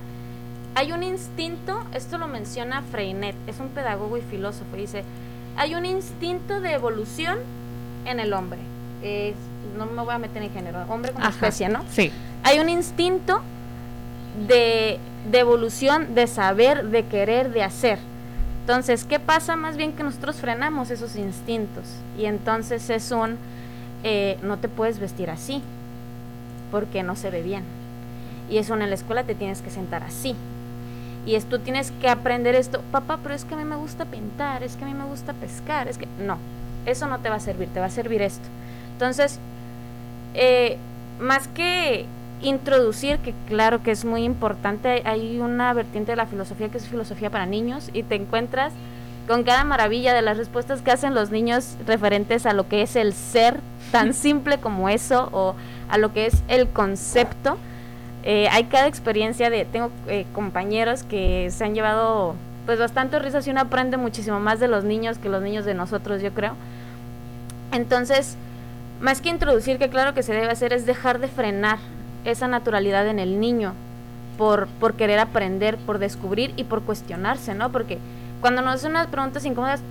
hay 0.73 0.93
un 0.93 1.03
instinto, 1.03 1.83
esto 1.93 2.17
lo 2.17 2.29
menciona 2.29 2.81
Freinet, 2.81 3.35
es 3.45 3.59
un 3.59 3.67
pedagogo 3.67 4.15
y 4.15 4.21
filósofo, 4.21 4.77
dice, 4.77 5.03
hay 5.57 5.75
un 5.75 5.85
instinto 5.85 6.61
de 6.61 6.71
evolución 6.71 7.39
en 8.05 8.21
el 8.21 8.31
hombre. 8.31 8.59
no 9.77 9.85
me 9.85 10.01
voy 10.01 10.13
a 10.13 10.17
meter 10.17 10.41
en 10.41 10.51
género, 10.51 10.85
hombre 10.87 11.11
como 11.11 11.27
especie, 11.27 11.67
¿no? 11.67 11.83
Sí. 11.91 12.09
Hay 12.43 12.59
un 12.59 12.69
instinto 12.69 13.41
de, 14.47 14.97
de 15.29 15.39
evolución, 15.39 16.15
de 16.15 16.25
saber, 16.25 16.85
de 16.85 17.03
querer, 17.03 17.51
de 17.51 17.63
hacer. 17.63 17.99
Entonces, 18.61 19.03
¿qué 19.03 19.19
pasa? 19.19 19.57
Más 19.57 19.75
bien 19.75 19.91
que 19.91 20.03
nosotros 20.03 20.37
frenamos 20.37 20.89
esos 20.89 21.17
instintos. 21.17 21.83
Y 22.17 22.25
entonces 22.25 22.89
es 22.89 23.11
un, 23.11 23.37
eh, 24.05 24.37
no 24.41 24.57
te 24.57 24.69
puedes 24.69 24.99
vestir 24.99 25.29
así, 25.29 25.61
porque 26.71 27.03
no 27.03 27.15
se 27.15 27.29
ve 27.29 27.41
bien. 27.41 27.63
Y 28.49 28.57
eso 28.57 28.73
en 28.73 28.79
la 28.81 28.95
escuela 28.95 29.23
te 29.23 29.35
tienes 29.35 29.61
que 29.61 29.69
sentar 29.69 30.03
así. 30.03 30.35
Y 31.25 31.35
es, 31.35 31.45
tú 31.45 31.59
tienes 31.59 31.91
que 32.01 32.09
aprender 32.09 32.55
esto, 32.55 32.81
papá, 32.91 33.19
pero 33.21 33.35
es 33.35 33.45
que 33.45 33.53
a 33.53 33.57
mí 33.57 33.65
me 33.65 33.75
gusta 33.75 34.05
pintar, 34.05 34.63
es 34.63 34.75
que 34.75 34.85
a 34.85 34.87
mí 34.87 34.93
me 34.93 35.05
gusta 35.05 35.33
pescar, 35.33 35.87
es 35.87 35.97
que 35.97 36.07
no, 36.25 36.37
eso 36.85 37.07
no 37.07 37.19
te 37.19 37.29
va 37.29 37.35
a 37.35 37.39
servir, 37.39 37.67
te 37.69 37.79
va 37.79 37.87
a 37.87 37.91
servir 37.91 38.21
esto. 38.21 38.47
Entonces, 38.93 39.39
eh, 40.33 40.77
más 41.19 41.47
que 41.47 42.05
introducir, 42.41 43.19
que 43.19 43.33
claro 43.47 43.83
que 43.83 43.91
es 43.91 44.05
muy 44.05 44.23
importante, 44.23 45.03
hay 45.05 45.39
una 45.39 45.73
vertiente 45.73 46.13
de 46.13 46.15
la 46.15 46.25
filosofía 46.25 46.69
que 46.69 46.77
es 46.77 46.87
filosofía 46.87 47.29
para 47.29 47.45
niños 47.45 47.89
y 47.93 48.03
te 48.03 48.15
encuentras 48.15 48.73
con 49.27 49.43
cada 49.43 49.63
maravilla 49.63 50.13
de 50.13 50.21
las 50.21 50.37
respuestas 50.37 50.81
que 50.81 50.91
hacen 50.91 51.13
los 51.13 51.29
niños 51.29 51.75
referentes 51.85 52.45
a 52.45 52.53
lo 52.53 52.67
que 52.67 52.81
es 52.81 52.95
el 52.95 53.13
ser, 53.13 53.59
tan 53.91 54.13
simple 54.15 54.57
como 54.57 54.89
eso, 54.89 55.29
o 55.31 55.55
a 55.89 55.97
lo 55.97 56.13
que 56.13 56.27
es 56.27 56.43
el 56.47 56.67
concepto. 56.69 57.57
Eh, 58.23 58.47
hay 58.51 58.65
cada 58.65 58.87
experiencia 58.87 59.49
de, 59.49 59.65
tengo 59.65 59.91
eh, 60.07 60.25
compañeros 60.33 61.03
que 61.03 61.49
se 61.51 61.63
han 61.63 61.73
llevado 61.73 62.35
pues 62.65 62.79
bastante 62.79 63.17
risas 63.17 63.47
y 63.47 63.49
uno 63.51 63.61
aprende 63.61 63.97
muchísimo 63.97 64.39
más 64.39 64.59
de 64.59 64.67
los 64.67 64.83
niños 64.83 65.17
que 65.17 65.29
los 65.29 65.41
niños 65.41 65.65
de 65.65 65.73
nosotros, 65.73 66.21
yo 66.21 66.31
creo. 66.33 66.53
Entonces, 67.71 68.35
más 69.01 69.21
que 69.21 69.29
introducir, 69.29 69.77
que 69.77 69.89
claro 69.89 70.13
que 70.13 70.23
se 70.23 70.33
debe 70.33 70.51
hacer, 70.51 70.73
es 70.73 70.85
dejar 70.85 71.19
de 71.19 71.27
frenar 71.27 71.79
esa 72.25 72.47
naturalidad 72.47 73.07
en 73.07 73.19
el 73.19 73.39
niño 73.39 73.73
por, 74.37 74.67
por 74.79 74.93
querer 74.93 75.19
aprender, 75.19 75.77
por 75.77 75.99
descubrir 75.99 76.53
y 76.57 76.65
por 76.65 76.83
cuestionarse, 76.83 77.55
¿no? 77.55 77.71
Porque 77.71 77.97
cuando 78.41 78.61
nos 78.61 78.75
hacen 78.75 78.91
unas 78.91 79.07
preguntas 79.07 79.45
incómodas, 79.45 79.81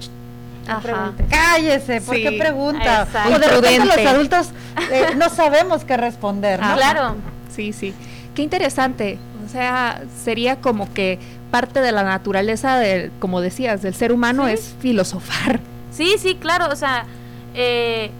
Cállese, 1.29 2.01
¿por 2.01 2.17
qué 2.17 2.33
pregunta? 2.39 3.07
O 3.33 3.39
de 3.39 3.49
repente 3.49 3.85
los 3.85 4.07
adultos 4.07 4.51
eh, 4.91 5.15
no 5.17 5.29
sabemos 5.31 5.85
qué 5.85 5.97
responder, 5.97 6.61
¿no? 6.61 6.75
claro. 6.77 7.17
Sí, 7.55 7.73
sí. 7.73 7.95
Qué 8.35 8.43
interesante. 8.43 9.19
O 9.45 9.49
sea, 9.51 10.03
sería 10.23 10.57
como 10.57 10.93
que 10.93 11.19
parte 11.51 11.81
de 11.81 11.91
la 11.91 12.03
naturaleza, 12.05 12.79
de, 12.79 13.11
como 13.19 13.41
decías, 13.41 13.83
del 13.83 13.95
ser 13.95 14.13
humano 14.13 14.47
es 14.47 14.75
filosofar. 14.81 15.61
Sí, 15.91 16.15
sí, 16.19 16.37
claro. 16.37 16.69
O 16.71 16.77
sea, 16.77 17.07
eh, 17.55 18.11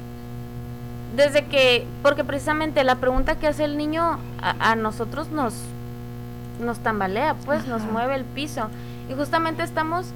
desde 1.15 1.45
que, 1.45 1.87
porque 2.03 2.25
precisamente 2.25 2.83
la 2.85 2.97
pregunta 2.97 3.37
que 3.37 3.47
hace 3.47 3.65
el 3.65 3.77
niño 3.77 4.19
a, 4.41 4.75
nosotros 4.75 5.29
nos, 5.29 5.55
nos 6.61 6.79
tambalea, 6.79 7.35
pues 7.45 7.67
nos 7.67 7.83
mueve 7.83 8.15
el 8.15 8.25
piso. 8.25 8.69
Y 9.11 9.15
justamente 9.15 9.63
estamos 9.63 10.07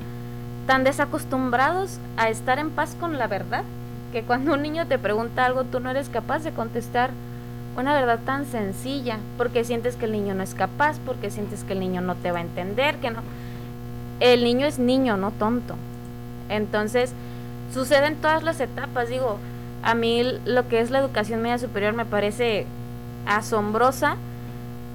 tan 0.67 0.85
desacostumbrados 0.85 1.99
a 2.17 2.29
estar 2.29 2.59
en 2.59 2.71
paz 2.71 2.97
con 2.99 3.19
la 3.19 3.27
verdad 3.27 3.65
que 4.13 4.23
cuando 4.23 4.55
un 4.55 4.63
niño 4.63 4.87
te 4.87 4.99
pregunta 4.99 5.45
algo 5.45 5.65
tú 5.65 5.81
no 5.81 5.91
eres 5.91 6.09
capaz 6.09 6.41
de 6.45 6.53
contestar 6.53 7.11
una 7.77 7.95
verdad 7.95 8.21
tan 8.25 8.45
sencilla, 8.45 9.19
porque 9.39 9.65
sientes 9.65 9.97
que 9.97 10.05
el 10.05 10.13
niño 10.13 10.35
no 10.35 10.43
es 10.43 10.55
capaz, 10.55 10.99
porque 11.07 11.31
sientes 11.31 11.65
que 11.65 11.73
el 11.73 11.81
niño 11.81 12.01
no 12.03 12.15
te 12.15 12.31
va 12.31 12.39
a 12.39 12.43
entender, 12.43 12.97
que 12.97 13.11
no. 13.11 13.21
El 14.21 14.45
niño 14.45 14.67
es 14.67 14.79
niño, 14.79 15.17
no 15.17 15.31
tonto. 15.31 15.75
Entonces, 16.49 17.13
sucede 17.73 18.07
en 18.07 18.17
todas 18.17 18.43
las 18.43 18.61
etapas, 18.61 19.09
digo, 19.09 19.39
a 19.83 19.95
mí 19.95 20.23
lo 20.45 20.69
que 20.69 20.81
es 20.81 20.91
la 20.91 20.99
educación 20.99 21.41
media 21.41 21.59
superior 21.59 21.95
me 21.95 22.05
parece 22.05 22.67
asombrosa, 23.27 24.17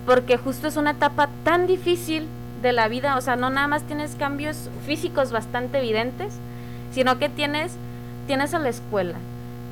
porque 0.05 0.37
justo 0.37 0.67
es 0.67 0.77
una 0.77 0.91
etapa 0.91 1.29
tan 1.43 1.65
difícil 1.67 2.27
de 2.61 2.71
la 2.71 2.87
vida, 2.87 3.17
o 3.17 3.21
sea, 3.21 3.35
no 3.35 3.49
nada 3.49 3.67
más 3.67 3.83
tienes 3.83 4.15
cambios 4.15 4.69
físicos 4.85 5.31
bastante 5.31 5.79
evidentes, 5.79 6.33
sino 6.91 7.19
que 7.19 7.29
tienes, 7.29 7.73
tienes 8.25 8.53
a 8.53 8.59
la 8.59 8.69
escuela, 8.69 9.15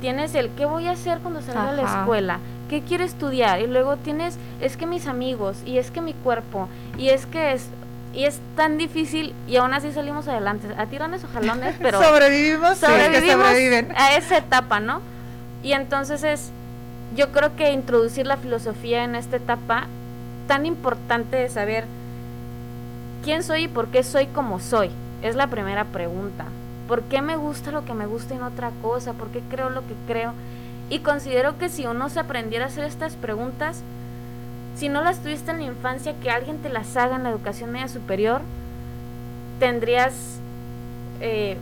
tienes 0.01 0.35
el 0.35 0.49
qué 0.51 0.65
voy 0.65 0.87
a 0.87 0.91
hacer 0.91 1.19
cuando 1.19 1.41
salga 1.41 1.71
de 1.71 1.81
la 1.81 1.99
escuela, 1.99 2.39
qué 2.69 2.81
quiero 2.81 3.03
estudiar, 3.03 3.61
y 3.61 3.67
luego 3.67 3.97
tienes, 3.97 4.37
es 4.61 4.77
que 4.77 4.85
mis 4.85 5.07
amigos, 5.07 5.57
y 5.65 5.77
es 5.77 5.91
que 5.91 6.01
mi 6.01 6.13
cuerpo, 6.13 6.67
y 6.97 7.09
es 7.09 7.25
que 7.25 7.53
es, 7.53 7.67
y 8.13 8.25
es 8.25 8.39
tan 8.55 8.77
difícil 8.77 9.33
y 9.47 9.57
aún 9.57 9.73
así 9.73 9.91
salimos 9.91 10.27
adelante, 10.27 10.67
a 10.77 10.85
tirones 10.85 11.23
o 11.23 11.27
jalones, 11.27 11.75
pero 11.81 12.01
sobrevivimos, 12.01 12.77
sobrevivimos 12.77 13.45
a 13.95 14.15
esa 14.15 14.37
etapa, 14.37 14.79
¿no? 14.79 15.01
Y 15.63 15.73
entonces 15.73 16.23
es, 16.23 16.51
yo 17.15 17.31
creo 17.31 17.55
que 17.55 17.71
introducir 17.71 18.27
la 18.27 18.37
filosofía 18.37 19.03
en 19.03 19.15
esta 19.15 19.37
etapa 19.37 19.87
tan 20.47 20.65
importante 20.65 21.37
de 21.37 21.49
saber 21.49 21.85
quién 23.25 23.41
soy 23.41 23.63
y 23.63 23.67
por 23.67 23.87
qué 23.87 24.03
soy 24.03 24.27
como 24.27 24.59
soy, 24.59 24.91
es 25.23 25.35
la 25.35 25.47
primera 25.47 25.83
pregunta. 25.85 26.45
¿Por 26.87 27.01
qué 27.01 27.23
me 27.23 27.35
gusta 27.35 27.71
lo 27.71 27.83
que 27.83 27.95
me 27.95 28.05
gusta 28.05 28.35
en 28.35 28.43
otra 28.43 28.71
cosa? 28.83 29.13
¿Por 29.13 29.29
qué 29.29 29.41
creo 29.49 29.71
lo 29.71 29.81
que 29.81 29.95
creo? 30.07 30.33
Y 30.91 30.99
considero 30.99 31.57
que 31.57 31.69
si 31.69 31.87
uno 31.87 32.09
se 32.09 32.19
aprendiera 32.19 32.65
a 32.65 32.67
hacer 32.67 32.83
estas 32.83 33.15
preguntas, 33.15 33.81
si 34.75 34.89
no 34.89 35.01
las 35.01 35.23
tuviste 35.23 35.49
en 35.49 35.57
la 35.57 35.63
infancia, 35.63 36.13
que 36.21 36.29
alguien 36.29 36.59
te 36.59 36.69
las 36.69 36.95
haga 36.95 37.15
en 37.15 37.23
la 37.23 37.31
educación 37.31 37.71
media 37.71 37.87
superior, 37.87 38.41
tendrías, 39.59 40.13
eh, 41.19 41.57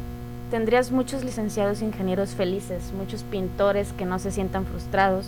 tendrías 0.52 0.91
muchos 0.91 1.23
licenciados 1.23 1.82
ingenieros 1.82 2.32
felices, 2.32 2.91
muchos 2.91 3.23
pintores 3.23 3.93
que 3.93 4.04
no 4.04 4.19
se 4.19 4.32
sientan 4.32 4.65
frustrados, 4.65 5.28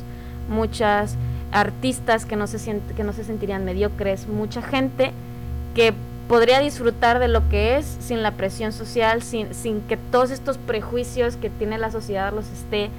muchas 0.49 1.15
artistas 1.53 2.25
que 2.25 2.35
no 2.35 2.47
se, 2.47 2.81
que 2.97 3.03
no 3.05 3.13
se 3.13 3.23
sentirían 3.23 3.63
mediocres, 3.63 4.27
mucha 4.27 4.61
gente 4.61 5.13
que 5.73 5.93
podría 6.27 6.59
disfrutar 6.59 7.19
de 7.19 7.27
lo 7.27 7.47
que 7.49 7.77
es 7.77 7.85
sin 7.99 8.23
la 8.23 8.31
presión 8.31 8.71
social, 8.71 9.21
sin, 9.21 9.53
sin 9.53 9.81
que 9.81 9.97
todos 9.97 10.31
estos 10.31 10.57
prejuicios 10.57 11.35
que 11.35 11.49
tiene 11.49 11.77
la 11.77 11.91
sociedad 11.91 12.33
los 12.33 12.45
esté 12.49 12.89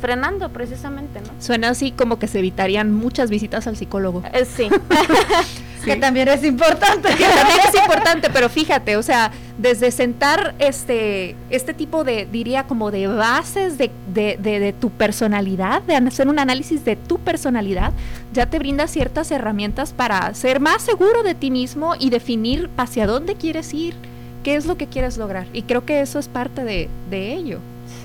frenando 0.00 0.50
precisamente, 0.50 1.20
¿no? 1.20 1.28
Suena 1.40 1.70
así 1.70 1.90
como 1.90 2.18
que 2.18 2.28
se 2.28 2.40
evitarían 2.40 2.92
muchas 2.92 3.30
visitas 3.30 3.66
al 3.66 3.76
psicólogo. 3.76 4.22
Eh, 4.32 4.44
sí. 4.44 4.68
Que 5.84 5.96
también 5.96 6.28
es 6.28 6.42
importante. 6.44 7.08
Que 7.08 7.24
también 7.24 7.58
es 7.68 7.74
importante, 7.74 8.30
pero 8.30 8.48
fíjate, 8.50 8.96
o 8.96 9.02
sea, 9.02 9.30
desde 9.58 9.90
sentar 9.90 10.54
este, 10.58 11.36
este 11.50 11.74
tipo 11.74 12.04
de, 12.04 12.26
diría 12.30 12.64
como 12.64 12.90
de 12.90 13.06
bases 13.06 13.78
de, 13.78 13.90
de, 14.12 14.36
de, 14.36 14.72
tu 14.72 14.90
personalidad, 14.90 15.82
de 15.82 15.96
hacer 15.96 16.28
un 16.28 16.38
análisis 16.38 16.84
de 16.84 16.96
tu 16.96 17.18
personalidad, 17.18 17.92
ya 18.32 18.46
te 18.46 18.58
brinda 18.58 18.86
ciertas 18.88 19.30
herramientas 19.30 19.92
para 19.92 20.32
ser 20.34 20.60
más 20.60 20.82
seguro 20.82 21.22
de 21.22 21.34
ti 21.34 21.50
mismo 21.50 21.94
y 21.98 22.10
definir 22.10 22.70
hacia 22.76 23.06
dónde 23.06 23.36
quieres 23.36 23.72
ir, 23.74 23.94
qué 24.42 24.56
es 24.56 24.66
lo 24.66 24.76
que 24.76 24.86
quieres 24.86 25.16
lograr. 25.18 25.46
Y 25.52 25.62
creo 25.62 25.84
que 25.84 26.00
eso 26.00 26.18
es 26.18 26.28
parte 26.28 26.64
de, 26.64 26.88
de 27.10 27.34
ello. 27.34 27.60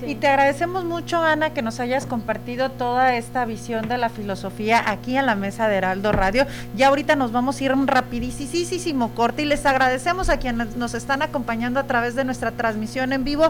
Y 0.06 0.14
te 0.14 0.28
agradecemos 0.28 0.84
mucho, 0.84 1.22
Ana, 1.22 1.50
que 1.50 1.62
nos 1.62 1.80
hayas 1.80 2.06
compartido 2.06 2.70
toda 2.70 3.14
esta 3.14 3.44
visión 3.44 3.88
de 3.88 3.98
la 3.98 4.08
filosofía 4.08 4.90
aquí 4.90 5.16
en 5.16 5.26
la 5.26 5.34
mesa 5.34 5.68
de 5.68 5.76
Heraldo 5.76 6.12
Radio. 6.12 6.46
Ya 6.76 6.88
ahorita 6.88 7.16
nos 7.16 7.32
vamos 7.32 7.60
a 7.60 7.64
ir 7.64 7.72
un 7.72 7.86
rapidísimo 7.86 9.10
corte 9.14 9.42
y 9.42 9.44
les 9.46 9.66
agradecemos 9.66 10.28
a 10.28 10.38
quienes 10.38 10.76
nos 10.76 10.94
están 10.94 11.22
acompañando 11.22 11.80
a 11.80 11.84
través 11.84 12.14
de 12.14 12.24
nuestra 12.24 12.52
transmisión 12.52 13.12
en 13.12 13.24
vivo 13.24 13.48